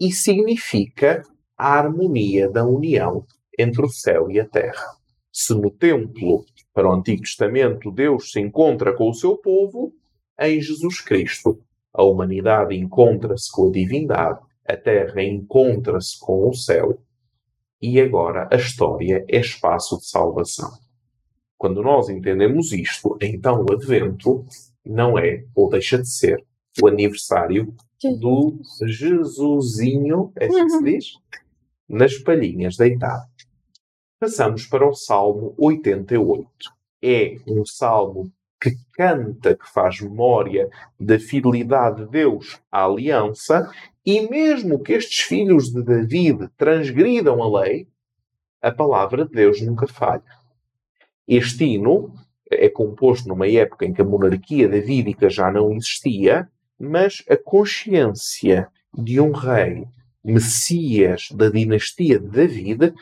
e 0.00 0.12
significa 0.12 1.22
a 1.56 1.78
harmonia 1.78 2.50
da 2.50 2.64
união 2.64 3.24
entre 3.58 3.84
o 3.84 3.88
céu 3.88 4.30
e 4.30 4.38
a 4.38 4.46
terra 4.46 4.98
se 5.40 5.54
no 5.54 5.70
templo, 5.70 6.44
para 6.74 6.88
o 6.88 6.92
Antigo 6.92 7.22
Testamento, 7.22 7.92
Deus 7.92 8.32
se 8.32 8.40
encontra 8.40 8.92
com 8.92 9.08
o 9.08 9.14
seu 9.14 9.36
povo, 9.36 9.92
em 10.36 10.60
Jesus 10.60 11.00
Cristo, 11.00 11.60
a 11.94 12.02
humanidade 12.02 12.76
encontra-se 12.76 13.48
com 13.52 13.68
a 13.68 13.70
divindade, 13.70 14.40
a 14.66 14.76
terra 14.76 15.22
encontra-se 15.22 16.18
com 16.18 16.48
o 16.48 16.52
céu, 16.52 17.00
e 17.80 18.00
agora 18.00 18.48
a 18.50 18.56
história 18.56 19.24
é 19.28 19.38
espaço 19.38 19.98
de 19.98 20.08
salvação. 20.08 20.72
Quando 21.56 21.82
nós 21.82 22.08
entendemos 22.08 22.72
isto, 22.72 23.16
então 23.22 23.64
o 23.64 23.72
Advento 23.72 24.44
não 24.84 25.16
é, 25.16 25.44
ou 25.54 25.68
deixa 25.68 25.98
de 25.98 26.08
ser, 26.10 26.44
o 26.82 26.86
aniversário 26.86 27.74
do 28.20 28.58
Jesusinho, 28.86 30.32
é 30.36 30.46
assim 30.46 30.64
que 30.64 30.70
se 30.70 30.76
uhum. 30.76 30.82
diz? 30.84 31.06
Nas 31.88 32.18
palhinhas 32.18 32.76
deitado. 32.76 33.26
Passamos 34.20 34.66
para 34.66 34.88
o 34.88 34.94
Salmo 34.94 35.54
88. 35.58 36.48
É 37.02 37.36
um 37.46 37.64
salmo 37.64 38.32
que 38.60 38.76
canta, 38.94 39.54
que 39.54 39.68
faz 39.70 40.00
memória 40.00 40.68
da 40.98 41.18
fidelidade 41.18 42.04
de 42.04 42.10
Deus 42.10 42.60
à 42.70 42.84
aliança, 42.84 43.70
e 44.04 44.28
mesmo 44.28 44.82
que 44.82 44.94
estes 44.94 45.20
filhos 45.20 45.70
de 45.70 45.82
David 45.82 46.48
transgridam 46.56 47.42
a 47.42 47.60
lei, 47.60 47.86
a 48.60 48.72
palavra 48.72 49.24
de 49.24 49.32
Deus 49.32 49.60
nunca 49.60 49.86
falha. 49.86 50.24
Este 51.26 51.64
hino 51.64 52.12
é 52.50 52.68
composto 52.68 53.28
numa 53.28 53.46
época 53.46 53.84
em 53.84 53.92
que 53.92 54.00
a 54.00 54.04
monarquia 54.04 54.68
davídica 54.68 55.30
já 55.30 55.52
não 55.52 55.72
existia, 55.72 56.50
mas 56.78 57.24
a 57.28 57.36
consciência 57.36 58.70
de 58.94 59.20
um 59.20 59.32
rei 59.32 59.86
Messias 60.24 61.28
da 61.32 61.48
dinastia 61.48 62.18
de 62.18 62.28
David 62.28 62.94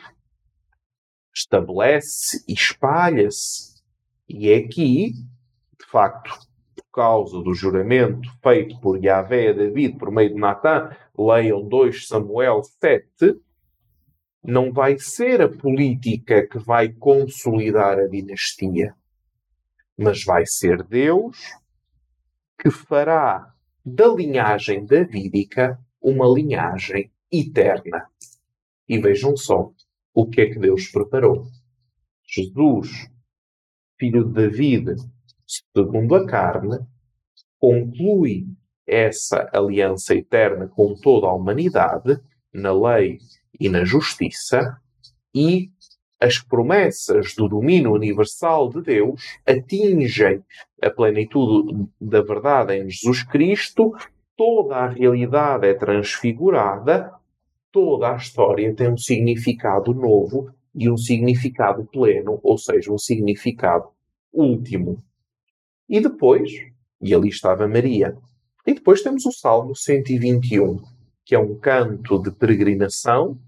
estabelece 1.35 2.43
e 2.47 2.53
espalha-se. 2.53 3.81
E 4.29 4.49
é 4.49 4.57
aqui, 4.57 5.11
de 5.11 5.85
facto, 5.91 6.29
por 6.75 6.85
causa 6.91 7.41
do 7.41 7.53
juramento 7.53 8.29
feito 8.41 8.79
por 8.79 9.03
Yahvé 9.03 9.49
a 9.49 9.53
David 9.53 9.97
por 9.97 10.11
meio 10.11 10.29
de 10.29 10.39
Natã, 10.39 10.95
leiam 11.17 11.67
2 11.67 12.07
Samuel 12.07 12.61
7, 12.63 13.39
não 14.43 14.71
vai 14.71 14.97
ser 14.97 15.41
a 15.41 15.49
política 15.49 16.47
que 16.47 16.59
vai 16.59 16.89
consolidar 16.93 17.99
a 17.99 18.07
dinastia, 18.07 18.95
mas 19.97 20.23
vai 20.23 20.45
ser 20.45 20.83
Deus 20.83 21.37
que 22.59 22.71
fará 22.71 23.53
da 23.87 24.07
linhagem 24.07 24.85
davídica 24.85 25.79
uma 26.01 26.27
linhagem 26.27 27.09
eterna. 27.31 28.05
E 28.87 28.99
vejam 28.99 29.37
só, 29.37 29.71
o 30.13 30.25
que 30.27 30.41
é 30.41 30.49
que 30.49 30.59
Deus 30.59 30.87
preparou. 30.89 31.47
Jesus, 32.27 33.09
filho 33.97 34.25
de 34.25 34.33
David, 34.33 34.95
segundo 35.45 36.15
a 36.15 36.25
carne, 36.25 36.79
conclui 37.57 38.47
essa 38.85 39.49
aliança 39.53 40.13
eterna 40.13 40.67
com 40.67 40.93
toda 40.95 41.27
a 41.27 41.33
humanidade, 41.33 42.19
na 42.53 42.73
lei 42.73 43.19
e 43.57 43.69
na 43.69 43.85
justiça, 43.85 44.77
e 45.33 45.71
as 46.19 46.39
promessas 46.39 47.35
do 47.35 47.47
domínio 47.47 47.93
universal 47.93 48.69
de 48.69 48.81
Deus 48.81 49.21
atingem 49.45 50.43
a 50.81 50.89
plenitude 50.89 51.87
da 51.99 52.21
verdade 52.21 52.73
em 52.73 52.89
Jesus 52.89 53.23
Cristo, 53.23 53.93
toda 54.35 54.75
a 54.75 54.87
realidade 54.87 55.67
é 55.67 55.73
transfigurada 55.73 57.11
toda 57.77 58.11
a 58.11 58.15
história 58.15 58.73
tem 58.73 58.91
um 58.91 58.97
significado 58.97 59.93
novo 59.93 60.51
e 60.73 60.89
um 60.89 60.97
significado 60.97 61.85
pleno, 61.85 62.39
ou 62.41 62.57
seja, 62.57 62.91
um 62.91 62.97
significado 62.97 63.85
último. 64.33 65.03
E 65.87 65.99
depois, 65.99 66.51
e 66.99 67.13
ali 67.13 67.29
estava 67.29 67.67
Maria. 67.67 68.17
E 68.65 68.73
depois 68.73 69.03
temos 69.03 69.27
o 69.27 69.31
Salmo 69.31 69.75
121, 69.75 70.81
que 71.23 71.35
é 71.35 71.39
um 71.39 71.55
canto 71.59 72.19
de 72.19 72.31
peregrinação 72.31 73.39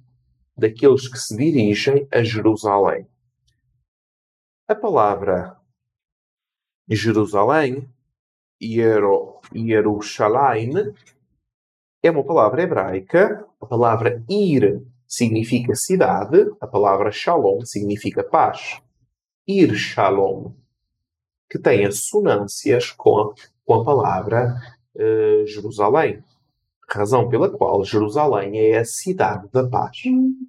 daqueles 0.60 1.08
que 1.08 1.18
se 1.18 1.36
dirigem 1.36 2.08
a 2.12 2.24
Jerusalém. 2.24 3.08
A 4.68 4.76
palavra 4.76 5.58
Jerusalém, 6.88 7.88
Yerushalayim, 9.56 10.94
é 12.04 12.12
uma 12.12 12.24
palavra 12.24 12.64
hebraica. 12.64 13.46
A 13.62 13.66
palavra 13.66 14.24
ir 14.30 14.86
significa 15.08 15.76
cidade, 15.76 16.52
a 16.62 16.68
palavra 16.68 17.12
shalom 17.12 17.66
significa 17.66 18.24
paz. 18.24 18.82
Ir 19.48 19.76
shalom, 19.76 20.54
que 21.50 21.58
tem 21.58 21.86
assonâncias 21.86 22.92
com 22.92 23.20
a, 23.20 23.34
com 23.66 23.74
a 23.74 23.84
palavra 23.84 24.56
uh, 24.96 25.48
Jerusalém. 25.48 26.24
Razão 26.98 27.30
pela 27.30 27.50
qual 27.50 27.84
Jerusalém 27.84 28.60
é 28.60 28.78
a 28.80 28.86
cidade 28.86 29.48
da 29.52 29.68
paz, 29.68 29.98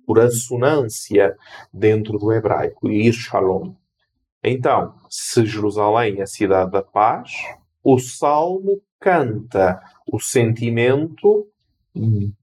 por 0.07 0.19
assonância 0.19 1.37
dentro 1.73 2.19
do 2.19 2.33
hebraico, 2.33 2.91
Ir 2.91 3.13
Shalom. 3.13 3.75
Então, 4.43 4.95
se 5.09 5.45
Jerusalém 5.45 6.19
é 6.19 6.23
a 6.23 6.27
cidade 6.27 6.71
da 6.71 6.83
paz, 6.83 7.33
o 7.85 7.99
salmo 7.99 8.81
canta 8.99 9.81
o 10.11 10.19
sentimento 10.19 11.47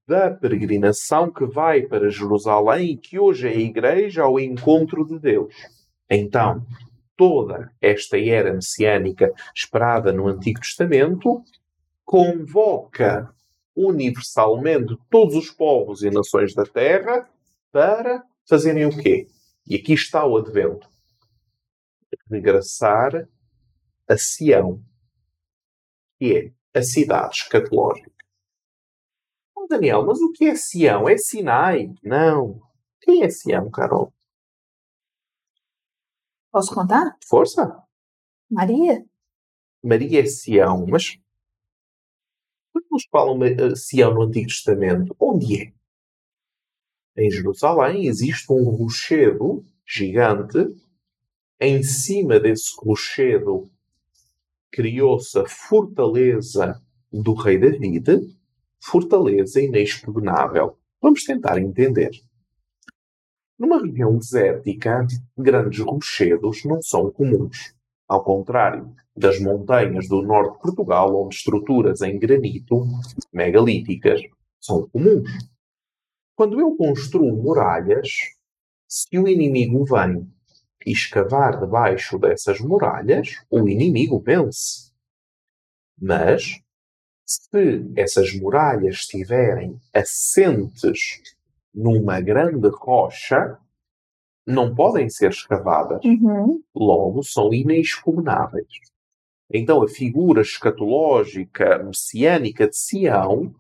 da 0.08 0.30
peregrinação 0.30 1.32
que 1.32 1.46
vai 1.46 1.82
para 1.82 2.10
Jerusalém 2.10 2.92
e 2.92 2.98
que 2.98 3.18
hoje 3.18 3.48
é 3.48 3.52
a 3.52 3.60
igreja 3.60 4.24
ao 4.24 4.40
encontro 4.40 5.06
de 5.06 5.20
Deus. 5.20 5.54
Então, 6.10 6.66
toda 7.16 7.72
esta 7.82 8.20
era 8.20 8.54
messiânica 8.54 9.34
esperada 9.56 10.14
no 10.14 10.28
Antigo 10.28 10.60
Testamento 10.60 11.42
convoca 12.06 13.30
universalmente 13.78 14.98
todos 15.10 15.36
os 15.36 15.52
povos 15.52 16.02
e 16.02 16.10
nações 16.10 16.56
da 16.56 16.66
terra 16.66 17.30
para 17.72 18.26
fazerem 18.50 18.86
o 18.86 18.90
quê? 18.90 19.28
E 19.68 19.76
aqui 19.76 19.94
está 19.94 20.26
o 20.26 20.36
advento. 20.36 20.90
Regressar 22.30 23.30
a 24.10 24.18
Sião, 24.18 24.82
que 26.18 26.54
é 26.74 26.80
a 26.80 26.82
cidade 26.82 27.36
escatológica. 27.36 28.12
Oh, 29.56 29.68
Daniel, 29.68 30.06
mas 30.06 30.20
o 30.20 30.32
que 30.32 30.46
é 30.46 30.56
Sião? 30.56 31.08
É 31.08 31.18
Sinai? 31.18 31.94
Não. 32.04 32.60
Quem 33.02 33.24
é 33.24 33.30
Sião, 33.30 33.70
Carol? 33.70 34.12
Posso 36.52 36.74
contar? 36.74 37.16
Força! 37.28 37.84
Maria? 38.50 39.06
Maria 39.84 40.22
é 40.22 40.26
Sião, 40.26 40.86
mas 40.88 41.20
quando 42.78 42.86
nos 42.92 43.06
falam 43.10 43.40
uh, 43.40 43.76
Sião 43.76 44.14
no 44.14 44.24
Antigo 44.24 44.48
Testamento, 44.48 45.16
onde 45.20 45.62
é? 45.62 45.74
Em 47.18 47.32
Jerusalém 47.32 48.06
existe 48.06 48.52
um 48.52 48.70
rochedo 48.70 49.66
gigante. 49.86 50.76
Em 51.60 51.82
cima 51.82 52.40
desse 52.40 52.74
rochedo 52.78 53.68
criou-se 54.70 55.40
a 55.40 55.48
fortaleza 55.48 56.80
do 57.12 57.34
rei 57.34 57.58
David, 57.58 58.38
fortaleza 58.80 59.60
inexpugnável. 59.60 60.78
Vamos 61.02 61.24
tentar 61.24 61.58
entender. 61.58 62.12
Numa 63.58 63.82
região 63.82 64.16
desértica, 64.16 65.08
grandes 65.36 65.80
rochedos 65.80 66.64
não 66.64 66.80
são 66.80 67.10
comuns. 67.10 67.74
Ao 68.08 68.24
contrário 68.24 68.96
das 69.16 69.40
montanhas 69.40 70.08
do 70.08 70.22
norte 70.22 70.54
de 70.54 70.62
Portugal, 70.62 71.14
onde 71.22 71.36
estruturas 71.36 72.02
em 72.02 72.18
granito, 72.18 72.86
megalíticas, 73.34 74.22
são 74.62 74.88
comuns. 74.88 75.30
Quando 76.36 76.60
eu 76.60 76.76
construo 76.76 77.36
muralhas, 77.36 78.10
se 78.88 79.18
o 79.18 79.28
inimigo 79.28 79.84
vem 79.84 80.32
escavar 80.86 81.60
debaixo 81.60 82.18
dessas 82.18 82.60
muralhas, 82.62 83.44
o 83.50 83.68
inimigo 83.68 84.20
vence. 84.20 84.94
Mas, 86.00 86.62
se 87.26 87.92
essas 87.96 88.34
muralhas 88.34 88.98
estiverem 88.98 89.82
assentes 89.94 91.22
numa 91.74 92.22
grande 92.22 92.70
rocha, 92.70 93.58
não 94.48 94.74
podem 94.74 95.10
ser 95.10 95.30
escavadas. 95.30 96.00
Uhum. 96.06 96.62
Logo, 96.74 97.22
são 97.22 97.54
inexpugnáveis. 97.54 98.68
Então, 99.52 99.84
a 99.84 99.88
figura 99.88 100.42
escatológica 100.42 101.84
messiânica 101.84 102.68
de 102.68 102.78
Sião 102.78 103.54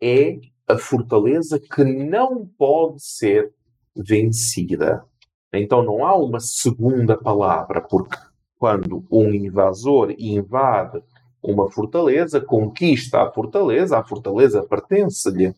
é 0.00 0.38
a 0.68 0.76
fortaleza 0.76 1.58
que 1.58 1.84
não 1.84 2.46
pode 2.46 3.02
ser 3.02 3.52
vencida. 3.94 5.04
Então, 5.52 5.82
não 5.82 6.04
há 6.04 6.14
uma 6.14 6.40
segunda 6.40 7.16
palavra, 7.16 7.80
porque 7.80 8.16
quando 8.58 9.06
um 9.10 9.32
invasor 9.32 10.14
invade 10.18 11.02
uma 11.42 11.70
fortaleza, 11.70 12.40
conquista 12.40 13.22
a 13.22 13.32
fortaleza, 13.32 13.98
a 13.98 14.04
fortaleza 14.04 14.62
pertence-lhe. 14.62 15.54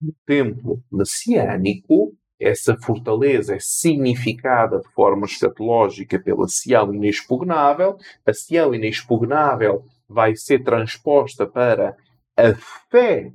No 0.00 0.14
templo 0.24 0.80
messiânico, 0.92 2.14
essa 2.40 2.76
fortaleza 2.76 3.56
é 3.56 3.58
significada 3.60 4.78
de 4.78 4.88
forma 4.92 5.26
escatológica 5.26 6.18
pela 6.18 6.46
Sião 6.48 6.94
inexpugnável. 6.94 7.96
A 8.24 8.32
Sião 8.32 8.74
inexpugnável 8.74 9.84
vai 10.08 10.36
ser 10.36 10.62
transposta 10.62 11.46
para 11.46 11.96
a 12.36 12.54
fé 12.90 13.32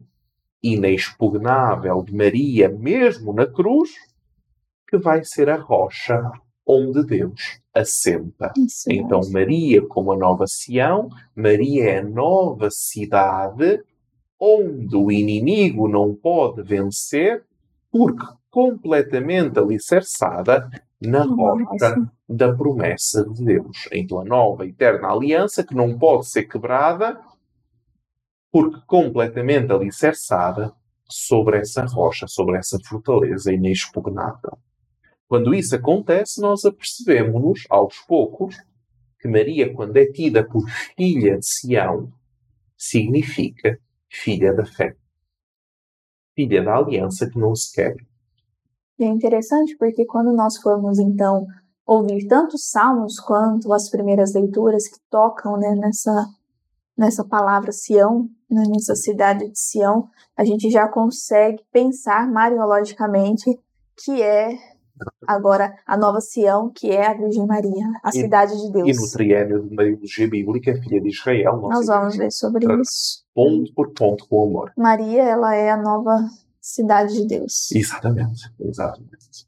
inexpugnável 0.63 2.01
de 2.01 2.15
Maria, 2.15 2.69
mesmo 2.69 3.33
na 3.33 3.45
cruz, 3.45 3.91
que 4.87 4.97
vai 4.97 5.23
ser 5.25 5.49
a 5.49 5.57
rocha 5.57 6.31
onde 6.65 7.05
Deus 7.05 7.59
assenta. 7.73 8.53
Isso 8.57 8.89
Então. 8.89 9.19
Maria, 9.31 9.85
como 9.87 10.13
a 10.13 10.17
nova 10.17 10.45
Sião, 10.47 11.09
Maria 11.35 11.89
é 11.89 11.97
a 11.99 12.03
nova 12.03 12.69
cidade 12.71 13.83
onde 14.39 14.95
o 14.95 15.11
inimigo 15.11 15.87
não 15.87 16.15
pode 16.15 16.63
vencer, 16.63 17.43
porque 17.91 18.25
completamente 18.53 19.57
alicerçada 19.57 20.69
na 21.01 21.23
rocha 21.23 22.07
da 22.29 22.53
promessa 22.55 23.27
de 23.27 23.43
Deus. 23.43 23.89
Então, 23.91 24.19
a 24.19 24.23
nova 24.23 24.63
eterna 24.63 25.11
aliança 25.11 25.63
que 25.63 25.73
não 25.73 25.97
pode 25.97 26.29
ser 26.29 26.43
quebrada, 26.43 27.19
porque 28.51 28.79
completamente 28.85 29.73
alicerçada 29.73 30.71
sobre 31.09 31.57
essa 31.57 31.83
rocha, 31.85 32.27
sobre 32.27 32.55
essa 32.55 32.77
fortaleza 32.85 33.51
inexpugnável. 33.51 34.55
Quando 35.27 35.55
isso 35.55 35.75
acontece, 35.75 36.39
nós 36.39 36.63
apercebemos-nos, 36.63 37.65
aos 37.71 37.97
poucos, 38.01 38.55
que 39.19 39.27
Maria, 39.27 39.73
quando 39.73 39.97
é 39.97 40.05
tida 40.05 40.47
por 40.47 40.69
filha 40.95 41.39
de 41.39 41.45
Sião, 41.45 42.13
significa 42.77 43.79
filha 44.07 44.53
da 44.53 44.63
fé. 44.63 44.95
Filha 46.35 46.63
da 46.63 46.77
aliança 46.77 47.27
que 47.27 47.39
não 47.39 47.55
se 47.55 47.73
quebra. 47.73 48.12
E 48.99 49.03
é 49.03 49.07
interessante 49.07 49.75
porque 49.77 50.05
quando 50.05 50.31
nós 50.33 50.57
formos, 50.57 50.99
então, 50.99 51.45
ouvir 51.85 52.27
tanto 52.27 52.55
os 52.55 52.69
salmos 52.69 53.19
quanto 53.19 53.73
as 53.73 53.89
primeiras 53.89 54.33
leituras 54.33 54.87
que 54.87 54.97
tocam 55.09 55.57
né, 55.57 55.75
nessa, 55.75 56.25
nessa 56.97 57.23
palavra 57.25 57.71
Sião, 57.71 58.29
né, 58.49 58.63
nessa 58.69 58.95
cidade 58.95 59.49
de 59.49 59.59
Sião, 59.59 60.07
a 60.37 60.43
gente 60.45 60.69
já 60.69 60.87
consegue 60.87 61.61
pensar 61.71 62.29
mariologicamente 62.31 63.59
que 64.03 64.21
é 64.21 64.57
agora 65.27 65.75
a 65.87 65.97
nova 65.97 66.21
Sião, 66.21 66.69
que 66.73 66.91
é 66.91 67.07
a 67.07 67.13
Virgem 67.13 67.45
Maria, 67.47 67.85
a 68.03 68.09
E- 68.09 68.13
cidade 68.13 68.55
de 68.55 68.71
Deus. 68.71 68.87
E 68.89 68.93
no 69.01 69.11
triênio 69.11 69.63
de 69.67 69.75
Mariologia 69.75 70.29
Bíblica, 70.29 70.75
filha 70.81 71.01
de 71.01 71.09
Israel, 71.09 71.57
nós 71.57 71.69
Nós 71.77 71.87
vamos 71.87 72.15
ver 72.15 72.31
sobre 72.31 72.65
Tá. 72.65 72.75
isso. 72.79 73.23
ponto 73.33 73.73
por 73.73 73.91
ponto 73.91 74.27
com 74.29 74.37
o 74.37 74.47
amor. 74.49 74.71
Maria, 74.77 75.23
ela 75.23 75.55
é 75.55 75.71
a 75.71 75.77
nova 75.77 76.15
cidade 76.63 77.13
de 77.13 77.27
Deus. 77.27 77.69
Exatamente, 77.73 78.49
exatamente. 78.61 79.45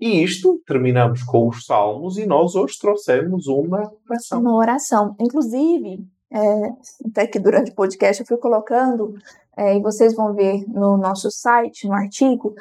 E 0.00 0.22
isto, 0.22 0.62
terminamos 0.66 1.22
com 1.22 1.48
os 1.48 1.66
salmos 1.66 2.16
e 2.16 2.24
nós 2.24 2.54
hoje 2.54 2.78
trouxemos 2.78 3.46
uma 3.48 3.92
oração. 4.08 4.40
Uma 4.40 4.56
oração. 4.56 5.16
Inclusive, 5.20 6.06
é, 6.30 6.38
até 7.06 7.26
que 7.26 7.38
durante 7.38 7.72
o 7.72 7.74
podcast 7.74 8.22
eu 8.22 8.26
fui 8.26 8.38
colocando, 8.38 9.14
é, 9.56 9.76
e 9.76 9.82
vocês 9.82 10.14
vão 10.14 10.34
ver 10.34 10.64
no 10.68 10.96
nosso 10.96 11.30
site, 11.30 11.86
no 11.86 11.92
artigo, 11.92 12.54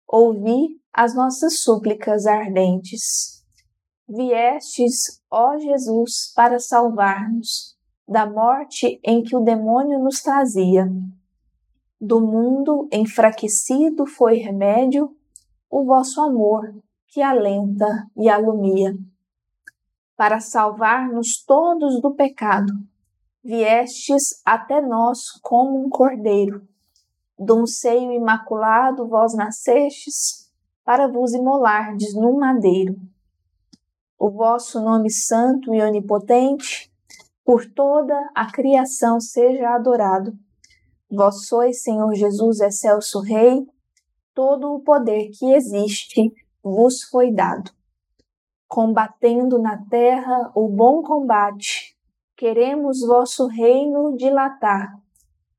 ouvi 0.06 0.80
as 0.92 1.14
nossas 1.14 1.60
súplicas 1.60 2.26
ardentes. 2.26 3.43
Viestes, 4.08 5.22
ó 5.30 5.56
Jesus, 5.56 6.32
para 6.36 6.58
salvar-nos 6.58 7.74
da 8.06 8.30
morte 8.30 9.00
em 9.02 9.22
que 9.22 9.34
o 9.34 9.40
demônio 9.40 9.98
nos 9.98 10.20
trazia. 10.20 10.86
Do 11.98 12.20
mundo 12.20 12.86
enfraquecido 12.92 14.06
foi 14.06 14.36
remédio 14.36 15.16
o 15.70 15.84
vosso 15.84 16.20
amor 16.20 16.74
que 17.08 17.22
alenta 17.22 18.06
e 18.14 18.28
alumia. 18.28 18.94
Para 20.14 20.38
salvar-nos 20.38 21.42
todos 21.42 22.02
do 22.02 22.14
pecado, 22.14 22.72
viestes 23.42 24.42
até 24.44 24.82
nós 24.82 25.30
como 25.42 25.82
um 25.82 25.88
cordeiro. 25.88 26.68
De 27.38 27.52
um 27.54 27.66
seio 27.66 28.12
imaculado 28.12 29.08
vós 29.08 29.34
nascestes, 29.34 30.52
para 30.84 31.08
vos 31.08 31.32
imolardes 31.32 32.14
no 32.14 32.38
madeiro. 32.38 32.96
O 34.26 34.30
vosso 34.30 34.80
nome 34.80 35.10
santo 35.10 35.74
e 35.74 35.82
onipotente, 35.82 36.90
por 37.44 37.70
toda 37.70 38.14
a 38.34 38.50
criação 38.50 39.20
seja 39.20 39.68
adorado. 39.74 40.32
Vós 41.10 41.46
sois, 41.46 41.82
Senhor 41.82 42.14
Jesus, 42.14 42.60
excelso 42.60 43.20
Rei, 43.20 43.66
todo 44.32 44.72
o 44.72 44.80
poder 44.80 45.28
que 45.28 45.52
existe 45.52 46.32
vos 46.62 47.02
foi 47.02 47.34
dado. 47.34 47.70
Combatendo 48.66 49.58
na 49.58 49.84
terra 49.90 50.50
o 50.54 50.70
bom 50.70 51.02
combate, 51.02 51.94
queremos 52.34 53.00
vosso 53.00 53.46
reino 53.46 54.16
dilatar. 54.16 54.90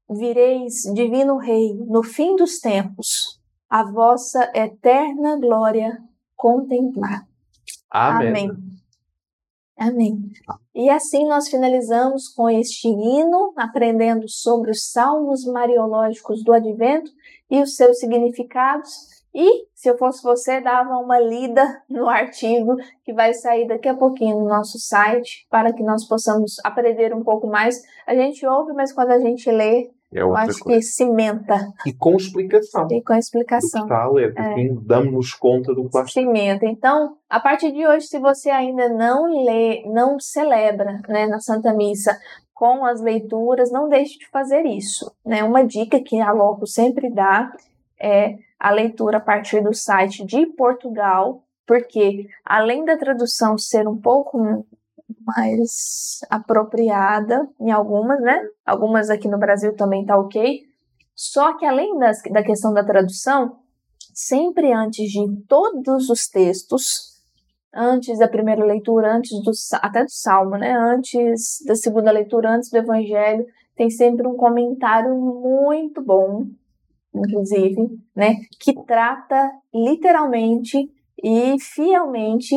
Vireis, 0.09 0.91
divino 0.91 1.37
Rei, 1.37 1.75
no 1.87 2.01
fim 2.01 2.35
dos 2.35 2.57
tempos, 2.57 3.39
a 3.69 3.83
vossa 3.83 4.51
eterna 4.55 5.39
glória 5.39 6.03
contemplar. 6.35 7.27
Amém. 7.95 8.27
Amém. 8.27 8.51
Amém. 9.77 10.31
E 10.73 10.89
assim 10.89 11.27
nós 11.27 11.47
finalizamos 11.47 12.27
com 12.29 12.49
este 12.49 12.87
hino, 12.87 13.53
aprendendo 13.57 14.27
sobre 14.27 14.71
os 14.71 14.91
salmos 14.91 15.45
mariológicos 15.45 16.43
do 16.43 16.53
Advento 16.53 17.09
e 17.49 17.61
os 17.61 17.75
seus 17.75 17.99
significados. 17.99 18.89
E, 19.33 19.67
se 19.73 19.89
eu 19.89 19.97
fosse 19.97 20.23
você, 20.23 20.61
dava 20.61 20.97
uma 20.97 21.19
lida 21.19 21.83
no 21.89 22.07
artigo 22.07 22.75
que 23.03 23.13
vai 23.13 23.33
sair 23.33 23.67
daqui 23.67 23.89
a 23.89 23.95
pouquinho 23.95 24.39
no 24.39 24.47
nosso 24.47 24.79
site, 24.79 25.45
para 25.49 25.73
que 25.73 25.83
nós 25.83 26.07
possamos 26.07 26.55
aprender 26.63 27.13
um 27.13 27.21
pouco 27.21 27.47
mais. 27.47 27.75
A 28.07 28.15
gente 28.15 28.45
ouve, 28.45 28.71
mas 28.71 28.93
quando 28.93 29.11
a 29.11 29.19
gente 29.19 29.51
lê, 29.51 29.89
É 30.13 30.21
eu 30.21 30.27
outra 30.29 30.43
acho 30.43 30.59
coisa. 30.59 30.79
que 30.79 30.85
cimenta. 30.85 31.73
E 31.85 31.93
com 31.93 32.15
explicação. 32.15 32.87
E 32.89 33.01
com 33.01 33.13
a 33.13 33.15
Do 33.15 33.19
que 33.19 33.19
explicação. 33.19 33.83
está 33.83 34.03
a 34.03 34.09
ler. 34.11 34.33
Assim, 34.37 34.75
damos 34.81 35.33
conta 35.33 35.73
do 35.73 35.89
que. 35.89 36.07
Cimenta. 36.11 36.65
Então, 36.65 37.17
a 37.29 37.39
partir 37.39 37.71
de 37.71 37.85
hoje, 37.85 38.07
se 38.07 38.19
você 38.19 38.49
ainda 38.49 38.87
não 38.89 39.43
lê, 39.45 39.83
não 39.87 40.19
celebra 40.19 41.01
né, 41.07 41.27
na 41.27 41.39
Santa 41.39 41.73
Missa 41.73 42.17
com 42.53 42.85
as 42.85 43.01
leituras, 43.01 43.71
não 43.71 43.89
deixe 43.89 44.17
de 44.17 44.29
fazer 44.29 44.65
isso. 44.65 45.11
Né? 45.25 45.43
Uma 45.43 45.65
dica 45.65 45.99
que 45.99 46.21
a 46.21 46.31
Loco 46.31 46.65
sempre 46.65 47.09
dá 47.13 47.51
é 47.99 48.35
a 48.59 48.71
leitura 48.71 49.17
a 49.17 49.21
partir 49.21 49.61
do 49.61 49.73
site 49.73 50.25
de 50.25 50.45
Portugal, 50.45 51.43
porque 51.67 52.27
além 52.45 52.85
da 52.85 52.97
tradução 52.97 53.57
ser 53.57 53.87
um 53.87 53.99
pouco 53.99 54.65
mais 55.25 56.19
apropriada 56.29 57.47
em 57.59 57.71
algumas, 57.71 58.21
né? 58.21 58.41
Algumas 58.65 59.09
aqui 59.09 59.27
no 59.27 59.37
Brasil 59.37 59.75
também 59.75 60.05
tá 60.05 60.17
ok. 60.17 60.61
Só 61.15 61.57
que 61.57 61.65
além 61.65 61.97
das, 61.97 62.21
da 62.31 62.43
questão 62.43 62.73
da 62.73 62.83
tradução, 62.83 63.57
sempre 64.13 64.71
antes 64.71 65.11
de 65.11 65.41
todos 65.47 66.09
os 66.09 66.27
textos, 66.27 67.15
antes 67.73 68.19
da 68.19 68.27
primeira 68.27 68.63
leitura, 68.63 69.15
antes 69.15 69.31
do 69.43 69.51
até 69.81 70.03
do 70.03 70.11
salmo, 70.11 70.57
né? 70.57 70.73
Antes 70.73 71.63
da 71.65 71.75
segunda 71.75 72.11
leitura, 72.11 72.51
antes 72.51 72.69
do 72.69 72.77
evangelho, 72.77 73.45
tem 73.75 73.89
sempre 73.89 74.25
um 74.27 74.35
comentário 74.35 75.13
muito 75.15 76.01
bom, 76.01 76.45
inclusive, 77.13 77.89
né? 78.15 78.35
Que 78.59 78.73
trata 78.85 79.51
literalmente 79.73 80.89
e 81.21 81.59
fielmente 81.59 82.55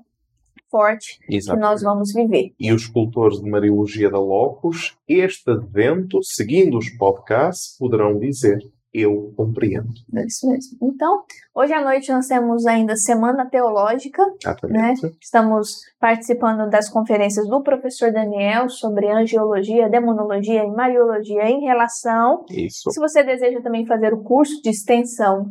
forte 0.71 1.19
que 1.27 1.39
nós 1.57 1.83
vamos 1.83 2.13
viver. 2.13 2.53
E 2.59 2.73
os 2.73 2.83
escultores 2.83 3.41
de 3.41 3.51
Mariologia 3.51 4.11
da 4.11 4.19
Locus, 4.19 4.97
este 5.09 5.51
advento, 5.51 6.19
seguindo 6.23 6.79
os 6.79 6.91
podcasts, 6.91 7.77
poderão 7.79 8.19
dizer: 8.19 8.59
Eu 8.93 9.33
compreendo. 9.37 9.89
É 10.15 10.25
isso 10.25 10.49
mesmo. 10.49 10.79
Então, 10.83 11.25
hoje 11.55 11.73
à 11.73 11.83
noite 11.83 12.11
nós 12.11 12.27
temos 12.27 12.67
ainda 12.67 12.97
Semana 12.97 13.49
Teológica, 13.49 14.23
Exatamente. 14.43 15.17
Estamos 15.21 15.71
participando 16.01 16.69
das 16.71 16.89
conferências 16.89 17.49
do 17.49 17.63
professor 17.63 18.13
Daniel 18.13 18.69
sobre 18.69 19.11
angiologia, 19.11 19.89
demonologia 19.89 20.65
e 20.65 20.71
mariologia 20.71 21.49
em 21.49 21.61
relação. 21.61 22.45
Isso. 22.51 22.91
Se 22.91 23.01
você 23.01 23.23
deseja 23.23 23.61
também 23.61 23.87
fazer 23.87 24.13
o 24.13 24.23
curso 24.23 24.61
de 24.63 24.71
extensão 24.71 25.47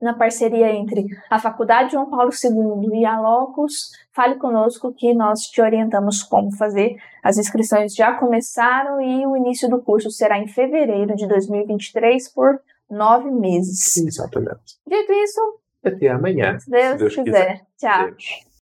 na 0.00 0.14
parceria 0.14 0.72
entre 0.72 1.06
a 1.30 1.38
Faculdade 1.38 1.92
João 1.92 2.10
Paulo 2.10 2.30
II 2.32 3.00
e 3.00 3.06
a 3.06 3.18
Locus, 3.20 3.90
fale 4.12 4.36
conosco 4.36 4.92
que 4.92 5.14
nós 5.14 5.40
te 5.42 5.60
orientamos 5.62 6.22
como 6.22 6.54
fazer. 6.56 6.96
As 7.22 7.38
inscrições 7.38 7.94
já 7.94 8.12
começaram 8.14 9.00
e 9.00 9.26
o 9.26 9.36
início 9.36 9.68
do 9.68 9.80
curso 9.82 10.10
será 10.10 10.38
em 10.38 10.46
fevereiro 10.46 11.14
de 11.16 11.26
2023 11.26 12.32
por 12.32 12.60
nove 12.90 13.30
meses. 13.30 13.96
Exatamente. 13.96 14.78
Dito 14.86 15.12
isso, 15.12 15.40
Até 15.82 16.08
amanhã. 16.08 16.58
se 16.58 16.70
Deus, 16.70 16.98
Deus 16.98 17.14
quiser. 17.14 17.24
quiser. 17.24 17.66
Tchau. 17.78 18.06
Deus. 18.10 18.44